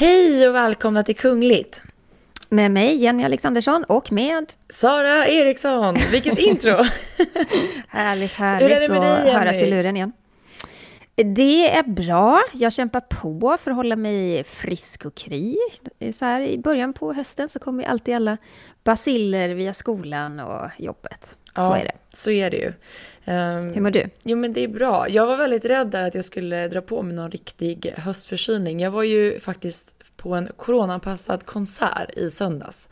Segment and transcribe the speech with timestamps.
[0.00, 1.82] Hej och välkomna till Kungligt!
[2.48, 4.52] Med mig, Jenny Alexandersson, och med...
[4.68, 5.96] Sara Eriksson!
[6.12, 6.84] Vilket intro!
[7.88, 10.12] härligt, Hur är härligt det med att dig, höras i luren igen.
[11.14, 12.42] Det är bra.
[12.52, 15.56] Jag kämpar på för att hålla mig frisk och kry.
[16.14, 18.36] Så här, I början på hösten så kommer alltid alla
[18.84, 21.36] basiller via skolan och jobbet.
[21.54, 21.92] Så är det.
[22.12, 22.72] Så är det ju.
[23.28, 24.02] Ehm, Hur mår du?
[24.22, 25.08] Jo men det är bra.
[25.08, 28.80] Jag var väldigt rädd där att jag skulle dra på mig någon riktig höstförkylning.
[28.80, 32.88] Jag var ju faktiskt på en coronaanpassad konsert i söndags.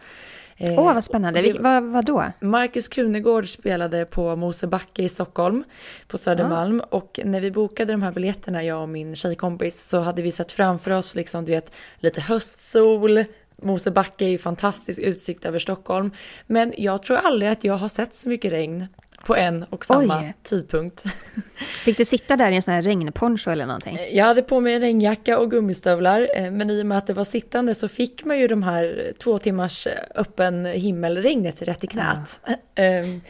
[0.61, 1.41] Åh, Eh, vad spännande.
[1.41, 2.25] och det- vad, vad då?
[2.41, 5.65] Marcus Krunegård spelade på Mosebacke i Stockholm
[6.09, 10.23] på Södermalm och när vi bokade de här biljetterna, jag och min tjejkompis, så hade
[10.23, 13.25] vi sett framför oss liksom, du vet, lite höstsol,
[13.63, 16.11] Mosebacke är ju fantastisk utsikt över Stockholm.
[16.47, 18.87] Men jag tror aldrig att jag har sett så mycket regn
[19.27, 20.35] på en och samma Oj.
[20.43, 21.05] tidpunkt.
[21.85, 23.99] Fick du sitta där i en sån här regnponcho eller någonting?
[24.13, 27.13] Jag hade på mig en regnjacka och gummistövlar, eh, men i och med att det
[27.13, 31.87] var sittande så fick man ju de här två timmars eh, öppen himmelregnet rätt i
[31.87, 32.41] knät.
[32.75, 33.21] Ehm,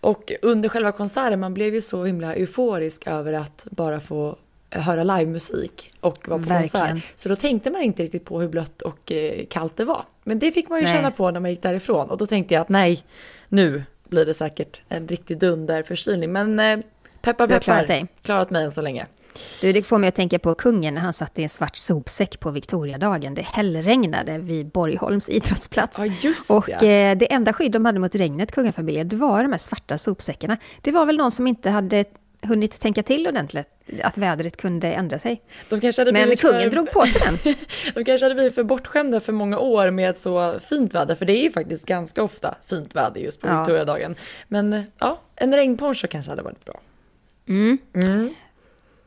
[0.00, 4.36] Och under själva konserten, man blev ju så himla euforisk över att bara få
[4.70, 6.90] höra livemusik och vara på Verkligen.
[6.92, 7.12] konsert.
[7.14, 10.04] Så då tänkte man inte riktigt på hur blött och eh, kallt det var.
[10.24, 10.94] Men det fick man ju Nej.
[10.94, 13.02] känna på när man gick därifrån och då tänkte jag att nej,
[13.48, 16.32] nu blir det säkert en riktig dunderförkylning.
[16.32, 16.78] Men eh,
[17.22, 18.06] peppar Du har peppar, klarat dig.
[18.22, 19.06] klarat mig än så länge.
[19.60, 22.40] Du, det får mig att tänka på kungen när han satt i en svart sopsäck
[22.40, 23.34] på Victoriadagen.
[23.34, 25.98] Det hällregnade vid Borgholms idrottsplats.
[25.98, 26.74] Ja, just och ja.
[26.76, 30.56] eh, det enda skydd de hade mot regnet, kungafamiljen, det var de här svarta sopsäckarna.
[30.80, 32.04] Det var väl någon som inte hade
[32.44, 33.68] hunnit tänka till ordentligt
[34.02, 35.42] att vädret kunde ändra sig.
[36.12, 37.54] Men kungen för, drog på sig den.
[37.94, 41.32] De kanske hade blivit för bortskämda för många år med så fint väder, för det
[41.32, 43.58] är ju faktiskt ganska ofta fint väder just på Ja.
[43.58, 44.14] Victoriadagen.
[44.48, 46.80] Men ja, en regnponcho kanske hade varit bra.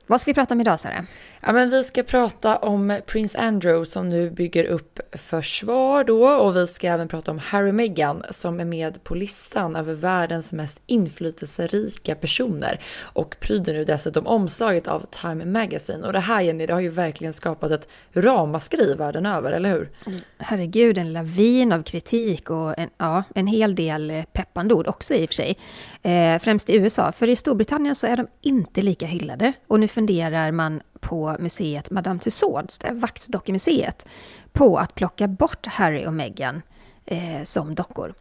[0.07, 1.05] Vad ska vi prata om idag, Sara?
[1.41, 6.55] Ja, men vi ska prata om prins Andrew som nu bygger upp försvar då och
[6.55, 10.53] vi ska även prata om Harry och Meghan som är med på listan över världens
[10.53, 16.07] mest inflytelserika personer och pryder nu dessutom omslaget av Time Magazine.
[16.07, 19.89] Och det här Jenny, det har ju verkligen skapat ett ramaskri världen över, eller hur?
[20.37, 25.13] Herregud, en lavin av kritik och en, ja, en hel del eh, peppande ord också
[25.13, 25.57] i och för sig.
[26.01, 29.53] Eh, främst i USA, för i Storbritannien så är de inte lika hyllade.
[29.67, 34.07] Och nu funderar man på museet Madame Tussauds, Vaxdockemuseet,
[34.51, 36.61] på att plocka bort Harry och Meghan
[37.05, 38.13] eh, som dockor.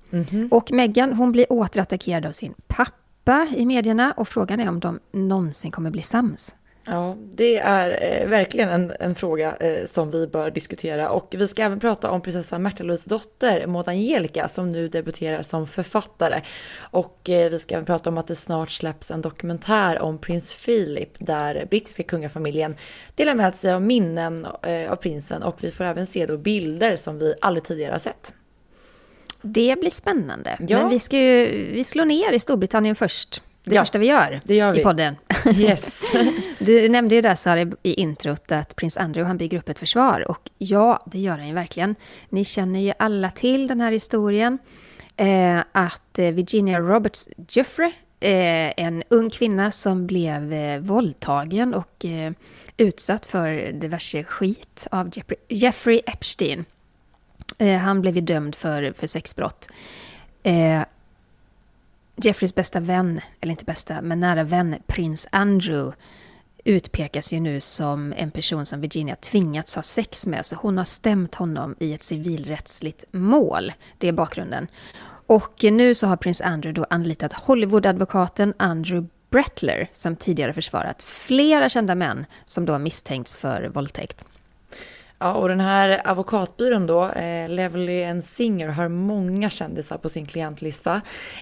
[0.50, 5.00] Och Meghan, hon blir återattackerad av sin pappa i medierna och frågan är om de
[5.12, 6.54] någonsin kommer bli sams.
[6.86, 11.48] Ja, det är eh, verkligen en, en fråga eh, som vi bör diskutera och vi
[11.48, 16.40] ska även prata om prinsessa Märta Louise dotter Maud Angelica som nu debuterar som författare.
[16.78, 20.64] Och eh, vi ska även prata om att det snart släpps en dokumentär om prins
[20.64, 22.76] Philip där brittiska kungafamiljen
[23.14, 24.46] delar med sig av minnen
[24.88, 28.34] av prinsen och vi får även se då bilder som vi aldrig tidigare har sett.
[29.42, 30.56] Det blir spännande.
[30.68, 30.78] Ja.
[30.78, 33.42] Men vi ska ju vi slår ner i Storbritannien först.
[33.66, 34.80] Det Ja, första vi gör, det gör vi.
[34.80, 35.16] i podden.
[35.56, 36.12] Yes.
[36.58, 40.30] Du nämnde ju där Sara i introt att prins Andrew han bygger upp ett försvar
[40.30, 41.94] och ja, det gör han ju verkligen.
[42.28, 44.58] Ni känner ju alla till den här historien.
[45.16, 52.04] Eh, att eh, Virginia Roberts Jeffrey, eh, en ung kvinna som blev eh, våldtagen och
[52.04, 52.32] eh,
[52.76, 56.64] utsatt för diverse skit av Jeffrey, Jeffrey Epstein.
[57.58, 59.68] Eh, han blev ju dömd för, för sexbrott.
[62.22, 65.96] Jeffreys bästa vän, eller inte bästa, men nära vän, prins Andrew,
[66.64, 70.84] utpekas ju nu som en person som Virginia tvingats ha sex med, så hon har
[70.84, 73.72] stämt honom i ett civilrättsligt mål.
[73.98, 74.66] Det är bakgrunden.
[75.26, 81.68] Och nu så har prins Andrew då anlitat Hollywood-advokaten Andrew Brettler som tidigare försvarat flera
[81.68, 84.24] kända män som då misstänkts för våldtäkt.
[85.18, 90.26] Ja, och den här advokatbyrån då, eh, Levelly and Singer, har många kändisar på sin
[90.26, 91.00] klientlista.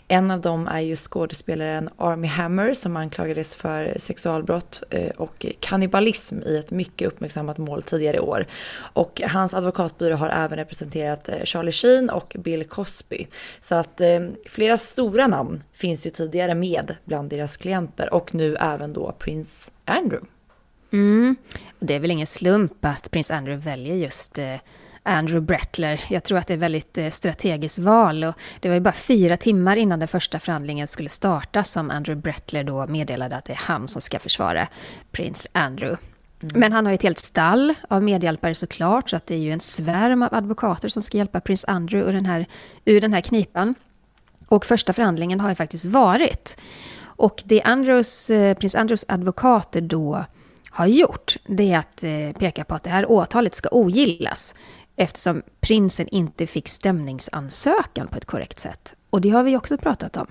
[0.09, 6.43] En av dem är ju skådespelaren Army Hammer som anklagades för sexualbrott eh, och kannibalism
[6.43, 8.47] i ett mycket uppmärksammat mål tidigare i år.
[8.77, 13.27] Och hans advokatbyrå har även representerat eh, Charlie Sheen och Bill Cosby.
[13.61, 18.57] Så att eh, flera stora namn finns ju tidigare med bland deras klienter och nu
[18.57, 20.34] även då prins Andrew.
[20.95, 21.37] Mm.
[21.81, 24.57] Det är väl ingen slump att prins Andrew väljer just eh,
[25.03, 26.05] Andrew Brettler.
[26.09, 28.25] Jag tror att det är ett väldigt eh, strategiskt val.
[28.25, 32.23] Och det var ju bara fyra timmar innan den första förhandlingen skulle starta som Andrew
[32.23, 34.69] Brettler då meddelade att det är han som ska försvara
[35.13, 36.05] prins Andrew.
[36.43, 36.61] Mm.
[36.61, 39.53] Men han har ju ett helt stall av medhjälpare såklart, så att det är ju
[39.53, 42.47] en svärm av advokater som ska hjälpa prins Andrew ur den här,
[42.85, 43.75] ur den här knipan.
[44.47, 46.57] Och första förhandlingen har ju faktiskt varit.
[47.17, 50.25] Och det Andrews, eh, prins Andrews advokater då
[50.75, 54.55] har gjort, det är att eh, peka på att det här åtalet ska ogillas
[54.97, 58.95] eftersom prinsen inte fick stämningsansökan på ett korrekt sätt.
[59.11, 60.27] Och det har vi också pratat om.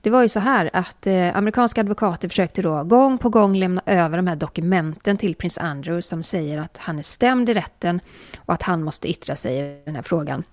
[0.00, 3.82] Det var ju så här att eh, amerikanska advokater försökte då gång på gång lämna
[3.86, 8.00] över de här dokumenten till prins Andrew som säger att han är stämd i rätten
[8.36, 10.44] och att han måste yttra sig i den här frågan.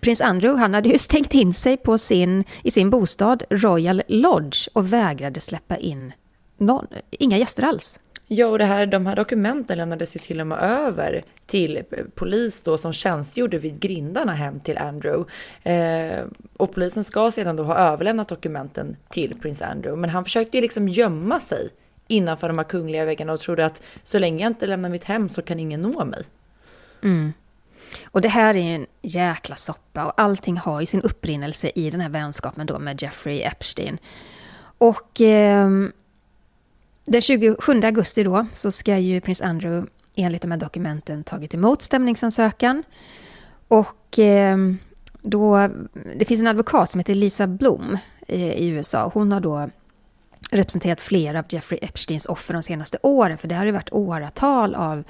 [0.00, 4.68] Prins Andrew han hade ju stängt in sig på sin, i sin bostad Royal Lodge
[4.72, 6.12] och vägrade släppa in
[6.58, 7.98] någon, inga gäster alls.
[8.32, 11.82] Ja, och det här, de här dokumenten lämnades ju till och med över till
[12.14, 15.32] polis då som tjänstgjorde vid grindarna hem till Andrew.
[15.62, 16.24] Eh,
[16.56, 20.00] och polisen ska sedan då ha överlämnat dokumenten till prins Andrew.
[20.00, 21.68] Men han försökte ju liksom gömma sig
[22.08, 25.28] innanför de här kungliga väggarna och trodde att så länge jag inte lämnar mitt hem
[25.28, 26.22] så kan ingen nå mig.
[27.02, 27.32] Mm.
[28.04, 31.90] Och det här är ju en jäkla soppa och allting har ju sin upprinnelse i
[31.90, 33.98] den här vänskapen då med Jeffrey Epstein.
[34.78, 35.68] Och eh,
[37.10, 41.82] den 27 augusti då så ska ju prins Andrew enligt de här dokumenten tagit emot
[41.82, 42.82] stämningsansökan.
[43.68, 44.56] Och eh,
[45.22, 45.68] då,
[46.16, 47.98] det finns en advokat som heter Lisa Blom
[48.28, 49.10] eh, i USA.
[49.14, 49.70] Hon har då
[50.50, 54.74] representerat flera av Jeffrey Epsteins offer de senaste åren, för det har ju varit åratal
[54.74, 55.04] av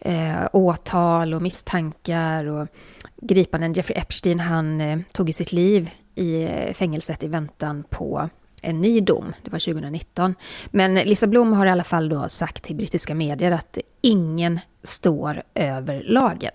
[0.00, 2.68] eh, åtal och misstankar och
[3.16, 3.72] gripanden.
[3.72, 8.28] Jeffrey Epstein, han eh, tog ju sitt liv i eh, fängelset i väntan på
[8.62, 9.32] en ny dom.
[9.42, 10.34] Det var 2019.
[10.66, 15.42] Men Lisa Blom har i alla fall då sagt till brittiska medier att ingen står
[15.54, 16.52] över lagen.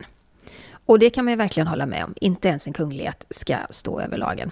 [0.85, 2.13] Och det kan man ju verkligen hålla med om.
[2.21, 4.51] Inte ens en kunglighet ska stå över lagen.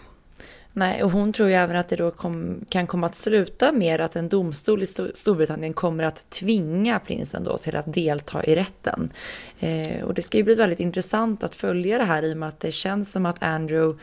[0.74, 4.02] Nej, och hon tror ju även att det då kom, kan komma att sluta med
[4.02, 9.12] att en domstol i Storbritannien kommer att tvinga prinsen då till att delta i rätten.
[9.60, 12.50] Eh, och det ska ju bli väldigt intressant att följa det här i och med
[12.50, 14.00] att det känns som att Andrew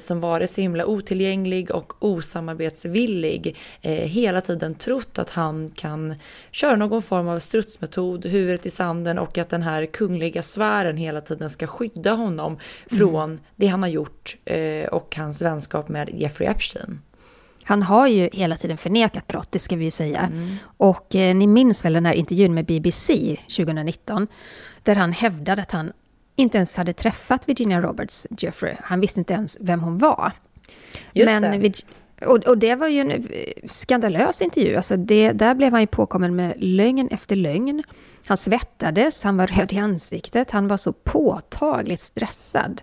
[0.00, 6.14] som varit så himla otillgänglig och osamarbetsvillig eh, hela tiden trott att han kan
[6.50, 11.20] köra någon form av strutsmetod, huvudet i sanden och att den här kungliga sfären hela
[11.20, 13.40] tiden ska skydda honom från mm.
[13.56, 17.00] det han har gjort eh, och hans vänskap med Jeffrey Epstein.
[17.64, 20.20] Han har ju hela tiden förnekat brott, det ska vi ju säga.
[20.20, 20.56] Mm.
[20.76, 24.26] Och eh, ni minns väl den här intervjun med BBC 2019,
[24.82, 25.92] där han hävdade att han
[26.38, 28.74] inte ens hade träffat Virginia Roberts Jeffrey.
[28.82, 30.32] Han visste inte ens vem hon var.
[31.12, 31.82] Just Men, det.
[32.26, 33.18] Och, och, det var ju en eh,
[33.70, 34.76] skandalös intervju.
[34.76, 37.82] Alltså det, där blev han ju påkommen med lögn efter lögn.
[38.26, 42.80] Han svettades, han var röd i ansiktet, han var så påtagligt stressad.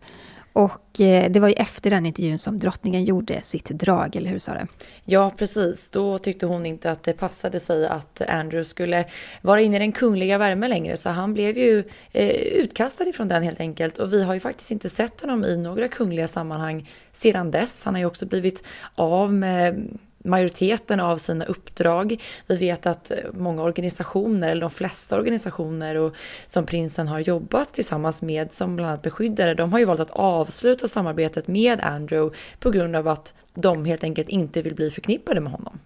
[0.55, 4.39] Och eh, det var ju efter den intervjun som drottningen gjorde sitt drag, eller hur
[4.39, 4.67] Sara?
[5.05, 5.89] Ja, precis.
[5.89, 9.05] Då tyckte hon inte att det passade sig att Andrew skulle
[9.41, 13.43] vara inne i den kungliga värmen längre, så han blev ju eh, utkastad ifrån den
[13.43, 13.97] helt enkelt.
[13.97, 17.83] Och vi har ju faktiskt inte sett honom i några kungliga sammanhang sedan dess.
[17.85, 18.63] Han har ju också blivit
[18.95, 19.87] av med
[20.25, 22.21] majoriteten av sina uppdrag.
[22.47, 26.15] Vi vet att eh, många organisationer, eller de flesta organisationer och
[26.47, 30.11] som prinsen har jobbat tillsammans med som bland annat beskyddare, de har ju valt att
[30.11, 35.41] avsluta samarbetet med Andrew på grund av att de helt enkelt inte vill bli förknippade
[35.41, 35.79] med honom.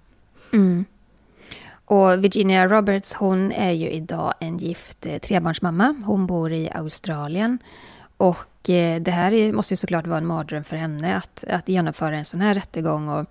[0.54, 0.86] Mm.
[1.86, 5.96] Och Virginia Roberts, hon är ju idag en gift eh, trebarnsmamma.
[6.06, 7.58] Hon bor i Australien.
[8.18, 12.18] Och eh, det här måste ju såklart vara en mardröm för henne att, att genomföra
[12.18, 13.10] en sån här rättegång.
[13.10, 13.26] Och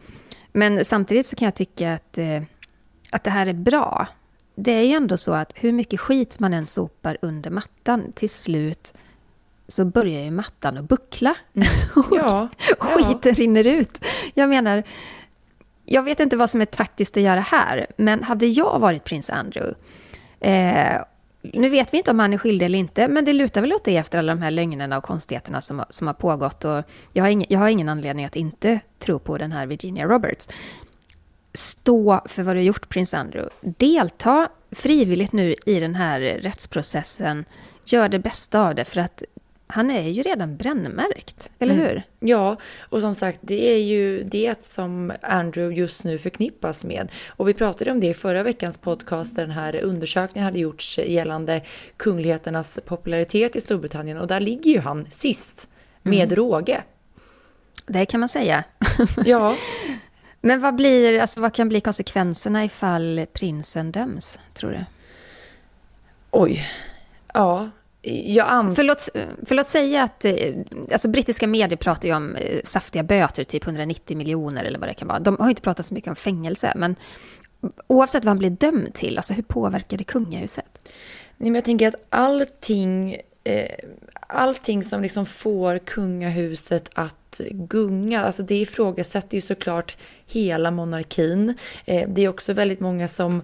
[0.58, 2.42] men samtidigt så kan jag tycka att, eh,
[3.10, 4.06] att det här är bra.
[4.54, 8.30] Det är ju ändå så att hur mycket skit man än sopar under mattan, till
[8.30, 8.94] slut
[9.68, 11.34] så börjar ju mattan att buckla.
[11.54, 11.68] Mm.
[12.10, 12.48] Ja,
[12.78, 13.32] och skiten ja.
[13.32, 14.04] rinner ut.
[14.34, 14.82] Jag menar,
[15.84, 19.30] jag vet inte vad som är taktiskt att göra här, men hade jag varit prins
[19.30, 19.74] Andrew
[20.40, 21.02] eh,
[21.42, 23.84] nu vet vi inte om han är skyldig eller inte, men det lutar väl åt
[23.84, 26.64] det efter alla de här lögnerna och konstigheterna som, som har pågått.
[26.64, 30.06] Och jag, har ingen, jag har ingen anledning att inte tro på den här Virginia
[30.06, 30.48] Roberts.
[31.52, 33.54] Stå för vad du har gjort, prins Andrew.
[33.60, 37.44] Delta frivilligt nu i den här rättsprocessen.
[37.84, 39.22] Gör det bästa av det, för att
[39.68, 41.86] han är ju redan brännmärkt, eller mm.
[41.86, 42.02] hur?
[42.20, 47.12] Ja, och som sagt, det är ju det som Andrew just nu förknippas med.
[47.28, 50.98] Och vi pratade om det i förra veckans podcast, där den här undersökningen hade gjorts
[50.98, 51.62] gällande
[51.96, 54.18] kungligheternas popularitet i Storbritannien.
[54.18, 55.68] Och där ligger ju han sist,
[56.02, 56.36] med mm.
[56.36, 56.82] råge.
[57.86, 58.64] Det kan man säga.
[59.24, 59.56] Ja.
[60.40, 64.84] Men vad, blir, alltså, vad kan bli konsekvenserna ifall prinsen döms, tror du?
[66.30, 66.66] Oj.
[67.34, 67.70] Ja,
[68.02, 68.74] jag an...
[68.74, 69.08] Förlåt,
[69.46, 70.54] förlåt säga att eh,
[70.92, 74.94] alltså, brittiska medier pratar ju om eh, saftiga böter, typ 190 miljoner eller vad det
[74.94, 75.18] kan vara.
[75.18, 76.96] De har inte pratat så mycket om fängelse, men
[77.86, 80.80] oavsett vad han blir dömd till, alltså hur påverkar det kungahuset?
[81.36, 83.70] Nej, men jag tänker att allting, eh,
[84.20, 91.54] allting som liksom får kungahuset att gunga, alltså det ifrågasätter ju såklart hela monarkin.
[91.84, 93.42] Eh, det är också väldigt många som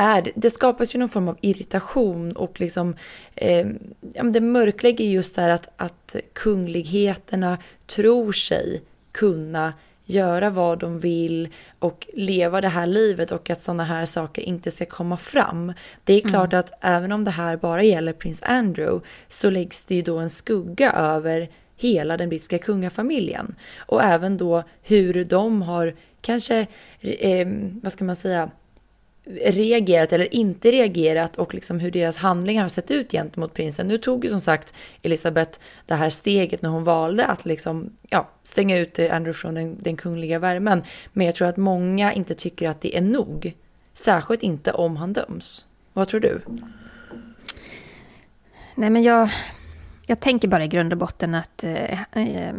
[0.00, 2.96] är, det skapas ju någon form av irritation och liksom,
[3.34, 3.66] eh,
[4.14, 9.72] ja, det mörklägger just det här att, att kungligheterna tror sig kunna
[10.04, 14.70] göra vad de vill och leva det här livet och att sådana här saker inte
[14.70, 15.72] ska komma fram.
[16.04, 16.60] Det är klart mm.
[16.60, 20.30] att även om det här bara gäller prins Andrew så läggs det ju då en
[20.30, 23.54] skugga över hela den brittiska kungafamiljen.
[23.78, 26.66] Och även då hur de har kanske,
[27.00, 27.48] eh,
[27.82, 28.50] vad ska man säga,
[29.44, 33.88] reagerat eller inte reagerat och liksom hur deras handlingar har sett ut gentemot prinsen.
[33.88, 38.30] Nu tog ju som sagt Elisabeth det här steget när hon valde att liksom, ja,
[38.44, 40.82] stänga ut Andrew från den, den kungliga värmen.
[41.12, 43.54] Men jag tror att många inte tycker att det är nog.
[43.92, 45.66] Särskilt inte om han döms.
[45.92, 46.40] Vad tror du?
[48.74, 49.30] Nej men jag,
[50.06, 52.54] jag tänker bara i grund och botten att eh, eh,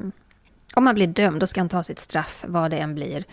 [0.75, 3.23] om han blir dömd då ska han ta sitt straff, vad det än blir.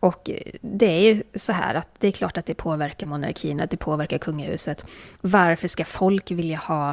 [0.00, 3.60] Och eh, det är ju så här att det är klart att det påverkar monarkin,
[3.60, 4.84] att det påverkar kungahuset.
[5.20, 6.90] Varför ska folk vilja ha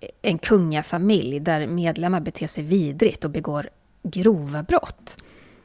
[0.00, 3.68] eh, en kungafamilj där medlemmar beter sig vidrigt och begår
[4.02, 5.18] grova brott?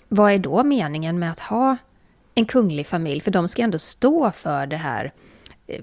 [0.07, 1.77] Vad är då meningen med att ha
[2.35, 3.21] en kunglig familj?
[3.21, 5.13] För de ska ändå stå för det här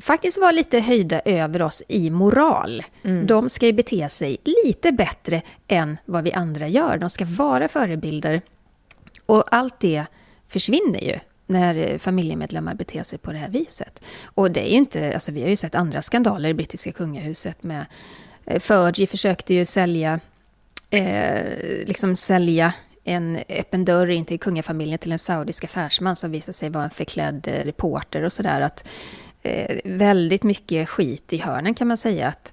[0.01, 2.83] faktiskt vara lite höjda över oss i moral.
[3.03, 3.27] Mm.
[3.27, 6.99] De ska ju bete sig lite bättre än vad vi andra gör.
[6.99, 8.43] De ska vara förebilder.
[9.27, 10.05] Och allt det
[10.49, 14.03] försvinner ju när familjemedlemmar beter sig på det här viset.
[14.25, 17.63] Och det är ju inte, alltså vi har ju sett andra skandaler i brittiska kungahuset
[17.63, 17.87] med
[18.45, 20.21] eh, Fergie försökte ju sälja,
[20.91, 21.45] eh,
[21.87, 22.73] liksom sälja
[23.05, 26.91] en öppen dörr in till kungafamiljen till en saudisk affärsman som visade sig vara en
[26.91, 28.61] förklädd eh, reporter och sådär.
[28.61, 28.85] Att
[29.43, 32.29] eh, väldigt mycket skit i hörnen kan man säga.
[32.29, 32.53] Att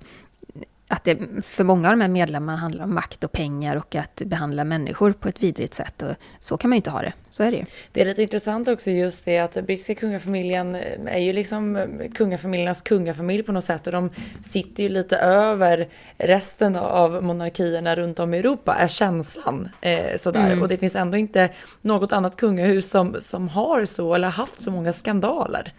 [0.92, 4.22] att det för många av de här medlemmarna handlar om makt och pengar och att
[4.26, 6.02] behandla människor på ett vidrigt sätt.
[6.02, 7.14] Och så kan man ju inte ha det.
[7.30, 7.66] Så är det ju.
[7.92, 13.44] Det är lite intressant också just det att brittiska kungafamiljen är ju liksom kungafamiljernas kungafamilj
[13.44, 14.10] på något sätt och de
[14.44, 19.70] sitter ju lite över resten av monarkierna runt om i Europa är känslan.
[19.82, 20.46] Eh, sådär.
[20.46, 20.62] Mm.
[20.62, 21.50] Och det finns ändå inte
[21.82, 25.74] något annat kungahus som, som har så eller haft så många skandaler.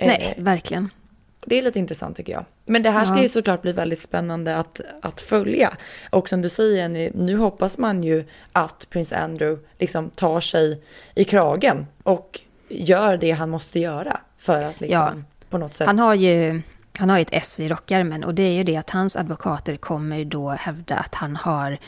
[0.00, 0.90] Nej, eh, verkligen.
[1.46, 2.44] Det är lite intressant tycker jag.
[2.64, 3.22] Men det här ska ja.
[3.22, 5.76] ju såklart bli väldigt spännande att, att följa.
[6.10, 10.82] Och som du säger, nu hoppas man ju att prins Andrew liksom tar sig
[11.14, 15.12] i kragen och gör det han måste göra för att liksom ja.
[15.50, 15.86] på något sätt...
[15.86, 16.62] Han har ju
[16.98, 20.24] han har ett S i rockärmen och det är ju det att hans advokater kommer
[20.24, 21.78] då hävda att han har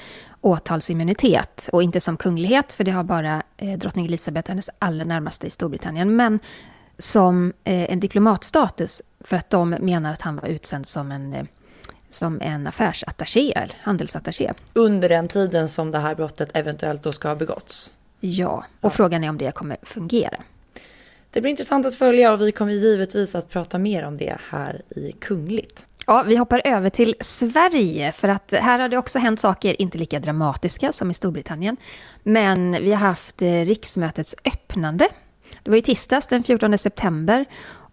[0.40, 5.04] åtalsimmunitet och inte som kunglighet, för det har bara eh, drottning Elizabeth och hennes allra
[5.04, 6.16] närmaste i Storbritannien.
[6.16, 6.38] Men
[6.98, 11.44] som eh, en diplomatstatus för att de menar att han var utsänd som en, eh,
[12.10, 14.52] som en affärsattaché, handelsattaché.
[14.72, 17.92] Under den tiden som det här brottet eventuellt då ska ha begåtts?
[18.20, 18.90] Ja, och ja.
[18.90, 20.36] frågan är om det kommer fungera.
[21.30, 24.82] Det blir intressant att följa och vi kommer givetvis att prata mer om det här
[24.88, 25.86] i Kungligt.
[26.06, 29.98] Ja, vi hoppar över till Sverige för att här har det också hänt saker, inte
[29.98, 31.76] lika dramatiska som i Storbritannien.
[32.22, 35.08] Men vi har haft eh, riksmötets öppnande
[35.66, 37.44] det var ju tisdags den 14 september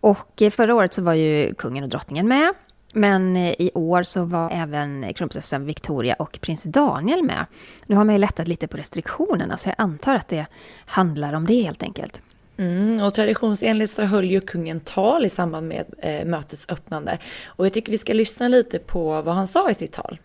[0.01, 2.53] och förra året så var ju kungen och drottningen med.
[2.93, 7.45] Men i år så var även kronprinsessan Victoria och prins Daniel med.
[7.85, 10.45] Nu har man ju lättat lite på restriktionerna så jag antar att det
[10.85, 12.21] handlar om det helt enkelt.
[12.57, 17.17] Mm, och traditionsenligt så höll ju kungen tal i samband med eh, mötets öppnande.
[17.45, 20.19] Och jag tycker vi ska lyssna lite på vad han sa i sitt tal.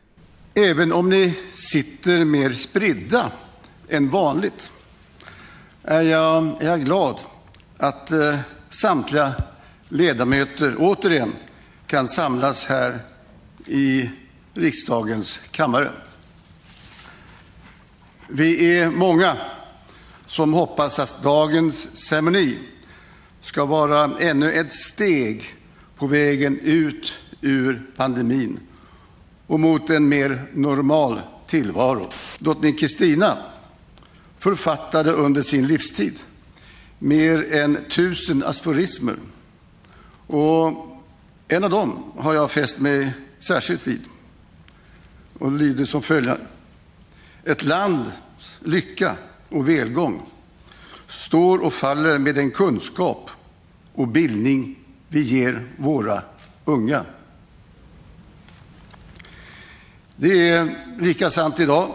[0.55, 3.33] Även om ni sitter mer spridda
[3.89, 4.73] än vanligt
[5.85, 7.17] är jag, är jag glad
[7.79, 8.39] att eh,
[8.71, 9.35] samtliga
[9.89, 11.33] ledamöter återigen
[11.87, 12.99] kan samlas här
[13.67, 14.11] i
[14.55, 15.91] riksdagens kammare.
[18.29, 19.37] Vi är många
[20.27, 22.59] som hoppas att dagens ceremoni
[23.41, 25.45] ska vara ännu ett steg
[25.97, 28.61] på vägen ut ur pandemin
[29.47, 32.11] och mot en mer normal tillvaro.
[32.39, 33.39] Drottning Kristina
[34.39, 36.21] författade under sin livstid
[36.99, 39.17] mer än tusen asforismer.
[40.27, 40.99] Och
[41.49, 44.01] en av dem har jag fäst mig särskilt vid.
[45.39, 46.39] Och lyder som följer.
[47.45, 48.11] Ett lands
[48.65, 49.17] lycka
[49.49, 50.23] och välgång
[51.09, 53.31] står och faller med den kunskap
[53.93, 54.79] och bildning
[55.09, 56.23] vi ger våra
[56.65, 57.05] unga.
[60.17, 61.93] Det är lika sant idag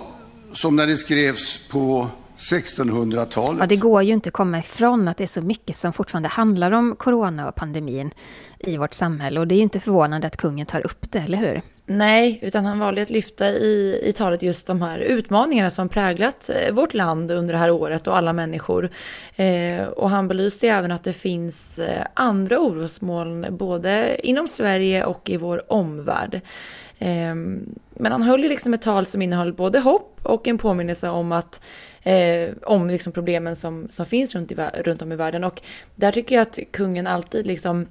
[0.54, 2.10] som när det skrevs på
[2.52, 3.60] 1600-talet.
[3.60, 6.30] Ja, det går ju inte att komma ifrån att det är så mycket som fortfarande
[6.30, 8.12] handlar om corona och pandemin
[8.60, 9.40] i vårt samhälle.
[9.40, 11.62] Och det är ju inte förvånande att kungen tar upp det, eller hur?
[11.86, 16.50] Nej, utan han valde att lyfta i, i talet just de här utmaningarna som präglat
[16.50, 18.90] eh, vårt land under det här året och alla människor.
[19.36, 25.30] Eh, och han belyste även att det finns eh, andra orosmoln både inom Sverige och
[25.30, 26.42] i vår omvärld.
[27.00, 27.36] Eh,
[27.96, 31.32] men han höll ju liksom ett tal som innehöll både hopp och en påminnelse om
[31.32, 31.62] att
[32.04, 35.44] eh, om liksom problemen som, som finns runt, i, runt om i världen.
[35.44, 35.62] Och
[35.96, 37.88] där tycker jag att kungen alltid liksom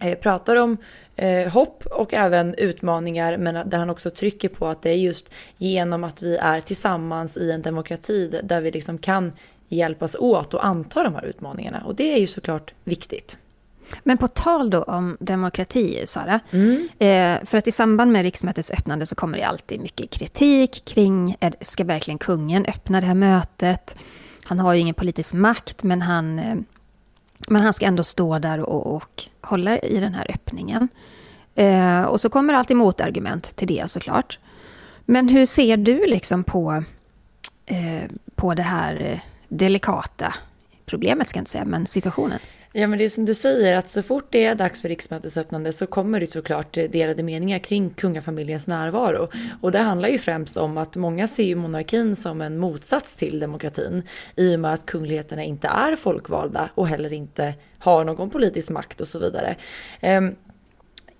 [0.00, 0.76] eh, pratar om
[1.16, 5.32] eh, hopp och även utmaningar, men där han också trycker på att det är just
[5.56, 9.32] genom att vi är tillsammans i en demokrati där vi liksom kan
[9.68, 11.82] hjälpas åt och anta de här utmaningarna.
[11.86, 13.38] Och det är ju såklart viktigt.
[14.02, 16.40] Men på tal då om demokrati, Sara.
[16.50, 16.88] Mm.
[16.98, 21.36] Eh, för att i samband med riksmötets öppnande så kommer det alltid mycket kritik kring,
[21.40, 23.96] är, ska verkligen kungen öppna det här mötet?
[24.44, 26.56] Han har ju ingen politisk makt, men han, eh,
[27.48, 30.88] men han ska ändå stå där och, och hålla i den här öppningen.
[31.54, 34.38] Eh, och så kommer alltid motargument till det såklart.
[35.04, 36.84] Men hur ser du liksom på,
[37.66, 40.34] eh, på det här eh, delikata
[40.86, 42.38] problemet, ska jag inte säga, men situationen?
[42.72, 45.72] Ja men det är som du säger att så fort det är dags för riksmötesöppnande
[45.72, 49.28] så kommer det såklart delade meningar kring kungafamiljens närvaro.
[49.60, 53.40] Och det handlar ju främst om att många ser ju monarkin som en motsats till
[53.40, 54.02] demokratin
[54.36, 59.00] i och med att kungligheterna inte är folkvalda och heller inte har någon politisk makt
[59.00, 59.56] och så vidare.
[60.00, 60.34] Ehm,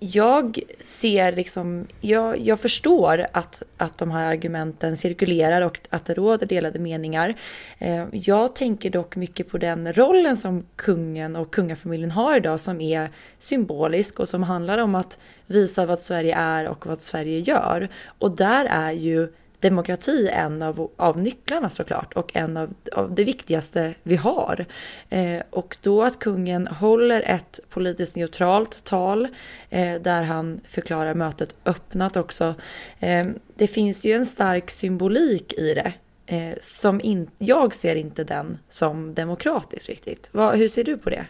[0.01, 6.13] jag ser liksom, jag, jag förstår att, att de här argumenten cirkulerar och att det
[6.13, 7.35] råder delade meningar.
[7.77, 12.81] Eh, jag tänker dock mycket på den rollen som kungen och kungafamiljen har idag som
[12.81, 13.09] är
[13.39, 17.89] symbolisk och som handlar om att visa vad Sverige är och vad Sverige gör.
[18.19, 23.23] Och där är ju demokrati en av, av nycklarna såklart och en av, av det
[23.23, 24.65] viktigaste vi har.
[25.09, 29.27] Eh, och då att kungen håller ett politiskt neutralt tal
[29.69, 32.55] eh, där han förklarar mötet öppnat också.
[32.99, 35.93] Eh, det finns ju en stark symbolik i det.
[36.25, 40.29] Eh, som in, jag ser inte den som demokratisk riktigt.
[40.31, 41.25] Va, hur ser du på det?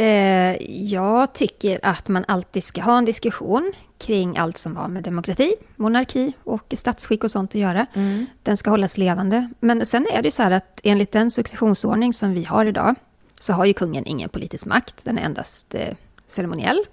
[0.00, 5.02] Eh, jag tycker att man alltid ska ha en diskussion kring allt som har med
[5.02, 7.86] demokrati, monarki och statsskick och sånt att göra.
[7.94, 8.26] Mm.
[8.42, 9.50] Den ska hållas levande.
[9.60, 12.94] Men sen är det så här att enligt den successionsordning som vi har idag
[13.40, 15.94] så har ju kungen ingen politisk makt, den är endast eh,
[16.26, 16.84] ceremoniell.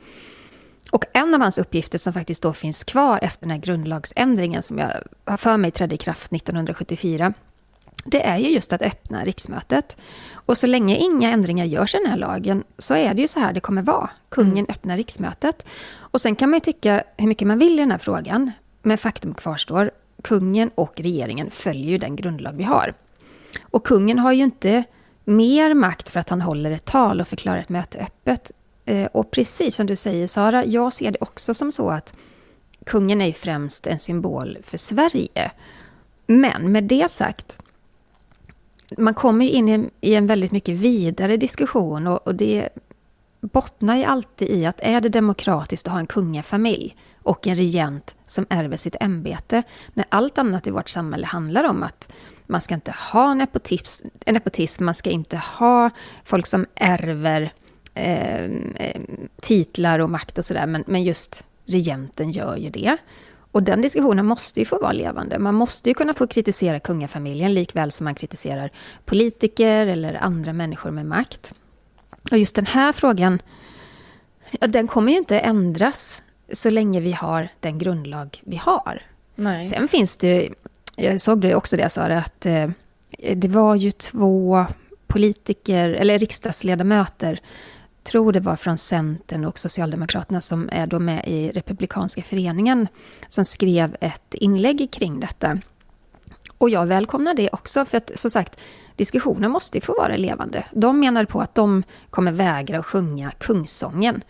[0.91, 4.78] Och en av hans uppgifter som faktiskt då finns kvar efter den här grundlagsändringen som
[4.78, 4.91] jag
[5.26, 7.34] har för mig trädde i kraft 1974,
[8.05, 9.97] det är ju just att öppna riksmötet.
[10.33, 13.39] Och så länge inga ändringar görs i den här lagen så är det ju så
[13.39, 14.10] här det kommer vara.
[14.29, 14.65] Kungen mm.
[14.69, 15.65] öppnar riksmötet.
[15.97, 18.51] Och sen kan man ju tycka hur mycket man vill i den här frågan.
[18.81, 19.91] Men faktum kvarstår,
[20.23, 22.93] kungen och regeringen följer ju den grundlag vi har.
[23.62, 24.83] Och kungen har ju inte
[25.25, 28.51] mer makt för att han håller ett tal och förklarar ett möte öppet.
[28.86, 32.13] Eh, och precis som du säger Sara, jag ser det också som så att
[32.86, 35.51] kungen är ju främst en symbol för Sverige.
[36.27, 37.57] Men med det sagt
[38.97, 42.69] man kommer in i en, i en väldigt mycket vidare diskussion och, och, det
[43.41, 48.15] bottnar ju alltid i att är det demokratiskt att ha en kungafamilj och en regent
[48.26, 52.12] som ärver sitt ämbete, när allt annat i vårt samhälle handlar om att
[52.45, 55.89] man ska inte ha nepotism, nepotism man ska inte ha
[56.23, 57.54] folk som ärver
[57.93, 58.43] eh,
[58.76, 59.02] eh,
[59.41, 62.97] titlar och makt och sådär, men, men just regenten gör ju det.
[63.58, 65.39] Och den diskussionen måste ju få vara levande.
[65.39, 68.72] Man måste ju kunna få kritisera kungafamiljen likväl som man kritiserar
[69.06, 71.54] politiker eller andra människor med makt.
[72.32, 73.41] Och just den här frågan,
[74.60, 79.02] den kommer ju inte ändras så länge vi har den grundlag vi har.
[79.36, 79.65] Nej.
[79.65, 80.50] Sen finns det,
[80.96, 82.70] jag såg det också det jag sa, att eh,
[83.36, 84.65] det var ju två
[85.08, 87.39] politiker, eller riksdagsledamöter,
[88.08, 92.88] tror det var från Centern och Socialdemokraterna som är då med i Republikanska föreningen,
[93.28, 95.60] som skrev ett inlägg kring detta.
[96.58, 98.60] Och jag välkomnar det också, för att som sagt,
[98.96, 100.63] diskussionen måste ju få vara levande.
[100.72, 104.24] De menar på att de kommer vägra att sjunga kungssången.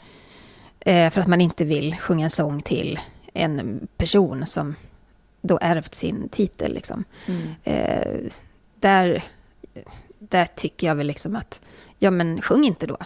[0.79, 2.99] Eh, för att man inte vill sjunga en sång till
[3.33, 4.75] en person som
[5.41, 6.73] då ärvt sin titel.
[6.73, 7.03] Liksom.
[7.25, 7.47] Mm.
[7.63, 8.31] Eh,
[8.79, 9.23] där,
[10.19, 11.61] där tycker jag väl liksom att,
[11.99, 12.97] ja men sjung inte då.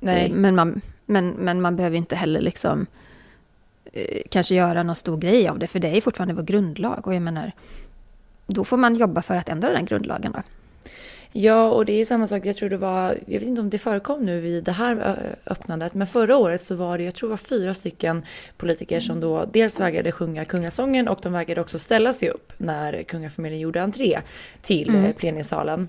[0.00, 0.26] Nej.
[0.26, 2.86] Eh, men, man, men, men man behöver inte heller liksom
[3.92, 7.06] eh, kanske göra någon stor grej av det, för det är fortfarande vår grundlag.
[7.06, 7.52] Och jag menar,
[8.46, 10.42] då får man jobba för att ändra den grundlagen då.
[11.32, 12.46] Ja, och det är samma sak.
[12.46, 15.94] Jag tror det var, jag vet inte om det förekom nu vid det här öppnandet,
[15.94, 18.24] men förra året så var det, jag tror det var fyra stycken
[18.56, 23.02] politiker som då dels vägrade sjunga kungasången och de vägrade också ställa sig upp när
[23.02, 24.20] kungafamiljen gjorde entré
[24.62, 25.12] till mm.
[25.12, 25.88] plenisalen.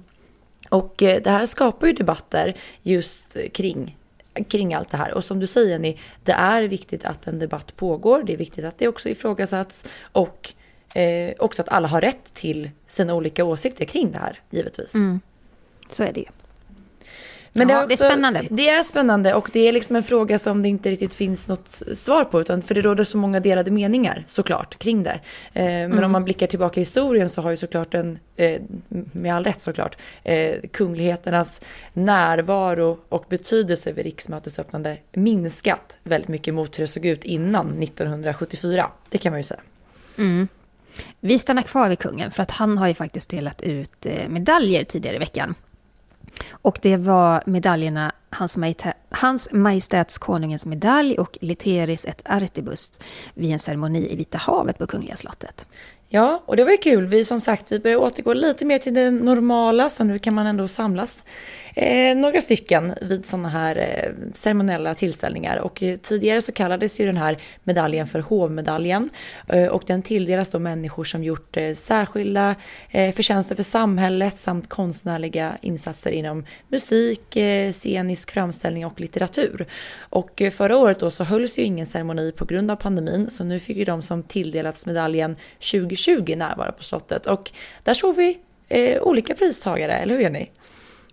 [0.70, 3.97] Och eh, det här skapar ju debatter just kring
[4.44, 5.14] kring allt det här.
[5.14, 8.24] Och som du säger Jenny, det är viktigt att en debatt pågår.
[8.24, 10.54] Det är viktigt att det också ifrågasatts och
[10.94, 14.96] eh, också att alla har rätt till sina olika åsikter kring det här, givetvis.
[14.96, 15.20] Mm.
[15.90, 16.28] Så är det ju.
[17.58, 18.48] Men det, är också, det är spännande.
[18.50, 21.82] Det är spännande och det är liksom en fråga som det inte riktigt finns något
[21.94, 22.42] svar på.
[22.42, 25.20] Utan för det råder så många delade meningar såklart kring det.
[25.54, 26.04] Eh, men mm.
[26.04, 28.62] om man blickar tillbaka i historien så har ju såklart en, eh,
[29.12, 31.62] med all rätt såklart, eh, kungligheternas
[31.94, 37.80] närvaro och betydelse vid riksmötets öppnande minskat väldigt mycket mot hur det såg ut innan
[37.84, 38.92] 1974.
[39.10, 39.62] Det kan man ju säga.
[40.18, 40.48] Mm.
[41.20, 44.84] Vi stannar kvar vid kungen för att han har ju faktiskt delat ut eh, medaljer
[44.84, 45.56] tidigare i veckan.
[46.52, 53.00] Och det var medaljerna Hans, Majestät, Hans Majestäts Konungens medalj och Literis et Artibus
[53.34, 55.66] vid en ceremoni i Vita havet på Kungliga slottet.
[56.10, 57.06] Ja, och det var ju kul.
[57.06, 60.48] Vi som sagt, vi börjar återgå lite mer till det normala, så nu kan man
[60.48, 61.24] ändå samlas
[61.78, 65.58] eh, några stycken vid sådana här eh, ceremoniella tillställningar.
[65.58, 69.10] Och eh, tidigare så kallades ju den här medaljen för hovmedaljen
[69.48, 72.56] eh, och den tilldelas då människor som gjort eh, särskilda
[72.90, 79.66] eh, förtjänster för samhället samt konstnärliga insatser inom musik, eh, scenisk framställning och litteratur.
[80.00, 83.44] Och eh, förra året då så hölls ju ingen ceremoni på grund av pandemin, så
[83.44, 85.36] nu fick ju de som tilldelats medaljen
[85.72, 87.52] 2020 närvara på slottet och
[87.84, 88.38] där såg vi
[88.68, 90.48] eh, olika pristagare, eller hur Jenny?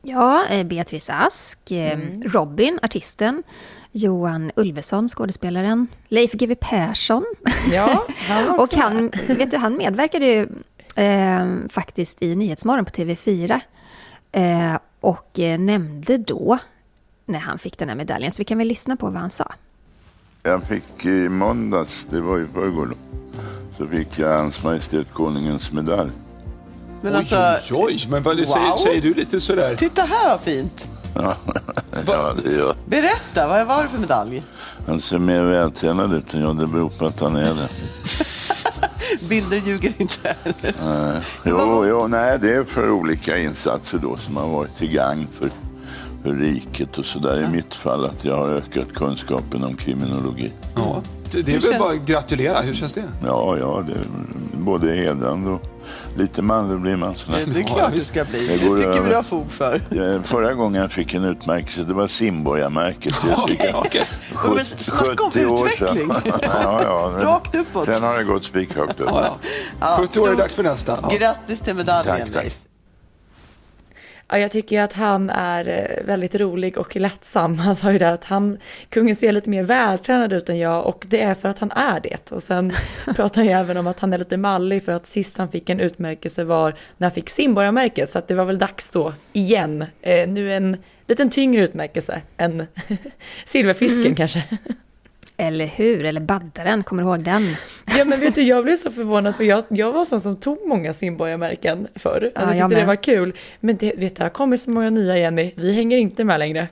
[0.04, 2.22] Ja, eh, Beatrice Ask, eh, mm.
[2.22, 3.42] Robin, artisten,
[3.92, 7.24] Johan Ulveson, skådespelaren, Leif GW Persson.
[7.72, 10.48] Ja, han och han, vet du, han medverkade ju
[11.04, 13.60] eh, faktiskt i Nyhetsmorgon på TV4
[14.32, 16.58] eh, och eh, nämnde då
[17.26, 19.54] när han fick den här medaljen, så vi kan väl lyssna på vad han sa.
[20.42, 22.94] Jag fick i måndags, det var i förrgår
[23.76, 26.10] så fick jag Hans Majestät Konungens medalj.
[27.04, 28.46] Men oj, alltså, oj, oj, men vad, wow.
[28.46, 29.76] säger, säger, du lite sådär?
[29.76, 30.88] Titta här vad fint!
[31.14, 31.34] ja,
[32.44, 34.42] det gör Berätta, vad var det för medalj?
[34.86, 37.68] Han ser mer vältränad ut än jag, det beror på att han är det.
[39.28, 40.74] Bilder ljuger inte heller.
[40.84, 41.22] Nej.
[41.44, 45.50] Jo, jo, nej, det är för olika insatser då som har varit till gagn för,
[46.22, 47.42] för riket och sådär.
[47.42, 50.52] I mitt fall att jag har ökat kunskapen om kriminologi.
[50.74, 52.60] Ja, det är väl bara att gratulera.
[52.60, 53.04] Hur känns det?
[53.24, 54.06] Ja, ja, det är
[54.56, 55.73] både hedrande och
[56.16, 57.16] Lite manlig blir man.
[57.16, 57.38] Sådär.
[57.46, 58.46] Det är klart det ska bli.
[58.46, 60.22] Det tycker vi du har fog för.
[60.22, 63.14] Förra gången jag fick en utmärkelse, det var simborgarmärket.
[63.37, 64.07] Okej, okej.
[64.79, 66.11] Snacka om utveckling.
[66.42, 67.12] ja, ja.
[67.18, 67.87] Rakt uppåt.
[67.87, 69.09] Sen har det gått spikrakt upp.
[69.11, 69.37] Ja,
[69.81, 69.96] ja.
[70.00, 70.98] 70 år är det dags för nästa.
[71.03, 71.09] Ja.
[71.18, 72.53] Grattis till medaljen, tack, tack.
[74.35, 77.59] Ja, jag tycker att han är eh, väldigt rolig och lättsam.
[77.59, 81.05] Han sa ju det att han, kungen ser lite mer vältränad ut än jag och
[81.09, 82.33] det är för att han är det.
[82.33, 82.73] Och sen
[83.16, 85.70] pratar han ju även om att han är lite mallig för att sist han fick
[85.70, 88.11] en utmärkelse var när han fick simborgarmärket.
[88.11, 89.85] Så att det var väl dags då igen.
[90.03, 92.66] Eh, nu en liten tyngre utmärkelse än
[93.44, 94.16] silverfisken mm.
[94.16, 94.44] kanske.
[95.37, 96.05] Eller hur?
[96.05, 97.57] Eller baddaren, kommer du ihåg den?
[97.99, 100.66] Ja men vet du, jag blev så förvånad för jag, jag var sån som tog
[100.66, 102.31] många simborgarmärken förr.
[102.35, 103.33] Ja, jag tyckte jag det var kul.
[103.61, 106.38] Men det, vet du, det har kommit så många nya Jenny, vi hänger inte med
[106.38, 106.68] längre.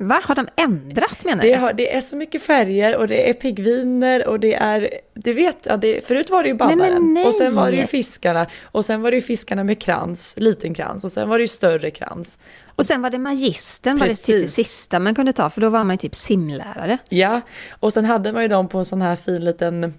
[0.00, 0.20] Va?
[0.24, 1.48] Har de ändrat menar du?
[1.48, 5.32] Det, har, det är så mycket färger och det är pingviner och det är, du
[5.32, 8.84] vet, ja, det, förut var det ju baddaren och sen var det ju fiskarna och
[8.84, 11.90] sen var det ju fiskarna med krans, liten krans och sen var det ju större
[11.90, 12.38] krans.
[12.74, 15.68] Och sen var det magisten, var det typ det sista man kunde ta, för då
[15.68, 16.98] var man ju typ simlärare.
[17.08, 17.40] Ja,
[17.80, 19.94] och sen hade man ju dem på en sån här fin liten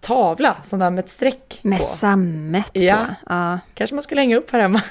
[0.00, 1.84] tavla, sån där med ett streck Med på.
[1.84, 2.96] sammet ja.
[2.96, 3.14] på.
[3.34, 4.82] Ja, kanske man skulle hänga upp här hemma.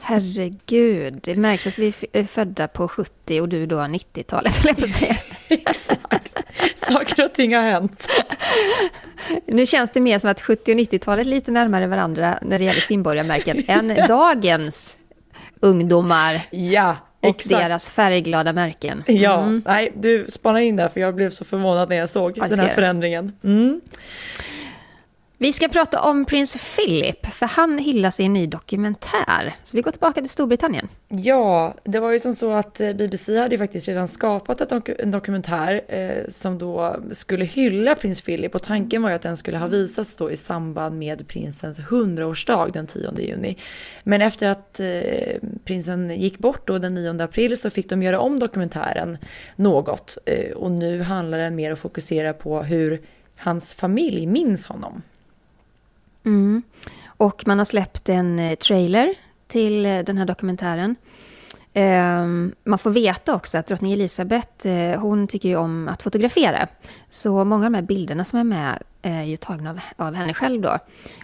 [0.00, 4.90] Herregud, det märks att vi är födda på 70 och du då 90-talet, höll jag
[4.90, 5.16] säga.
[5.48, 6.36] Exakt.
[6.76, 8.08] Saker och ting har hänt.
[9.46, 12.64] Nu känns det mer som att 70 och 90-talet är lite närmare varandra när det
[12.64, 14.96] gäller simborgarmärken än dagens
[15.60, 16.42] ungdomar.
[16.50, 17.62] Ja, och Exakt.
[17.62, 19.04] deras färgglada märken.
[19.06, 19.22] Mm.
[19.22, 22.48] Ja, nej, du spanar in där för jag blev så förvånad när jag såg ja,
[22.48, 23.32] den här förändringen.
[23.44, 23.80] Mm.
[25.40, 29.56] Vi ska prata om prins Philip, för han hyllas i en ny dokumentär.
[29.64, 30.88] Så vi går tillbaka till Storbritannien.
[31.08, 34.70] Ja, det var ju som så att eh, BBC hade ju faktiskt redan skapat ett
[34.70, 39.22] dok en dokumentär eh, som då skulle hylla prins Philip och tanken var ju att
[39.22, 43.56] den skulle ha visats då i samband med prinsens 100-årsdag den 10 juni.
[44.02, 44.86] Men efter att eh,
[45.64, 49.18] prinsen gick bort då den 9 april så fick de göra om dokumentären
[49.56, 53.02] något eh, och nu handlar den mer att fokusera på hur
[53.36, 55.02] hans familj minns honom.
[56.24, 56.62] Mm.
[57.06, 59.14] Och man har släppt en eh, trailer
[59.46, 60.96] till eh, den här dokumentären.
[61.72, 66.68] Ehm, man får veta också att drottning Elisabeth, eh, hon tycker ju om att fotografera.
[67.08, 70.34] Så många av de här bilderna som är med är ju tagna av, av henne
[70.34, 70.78] själv då.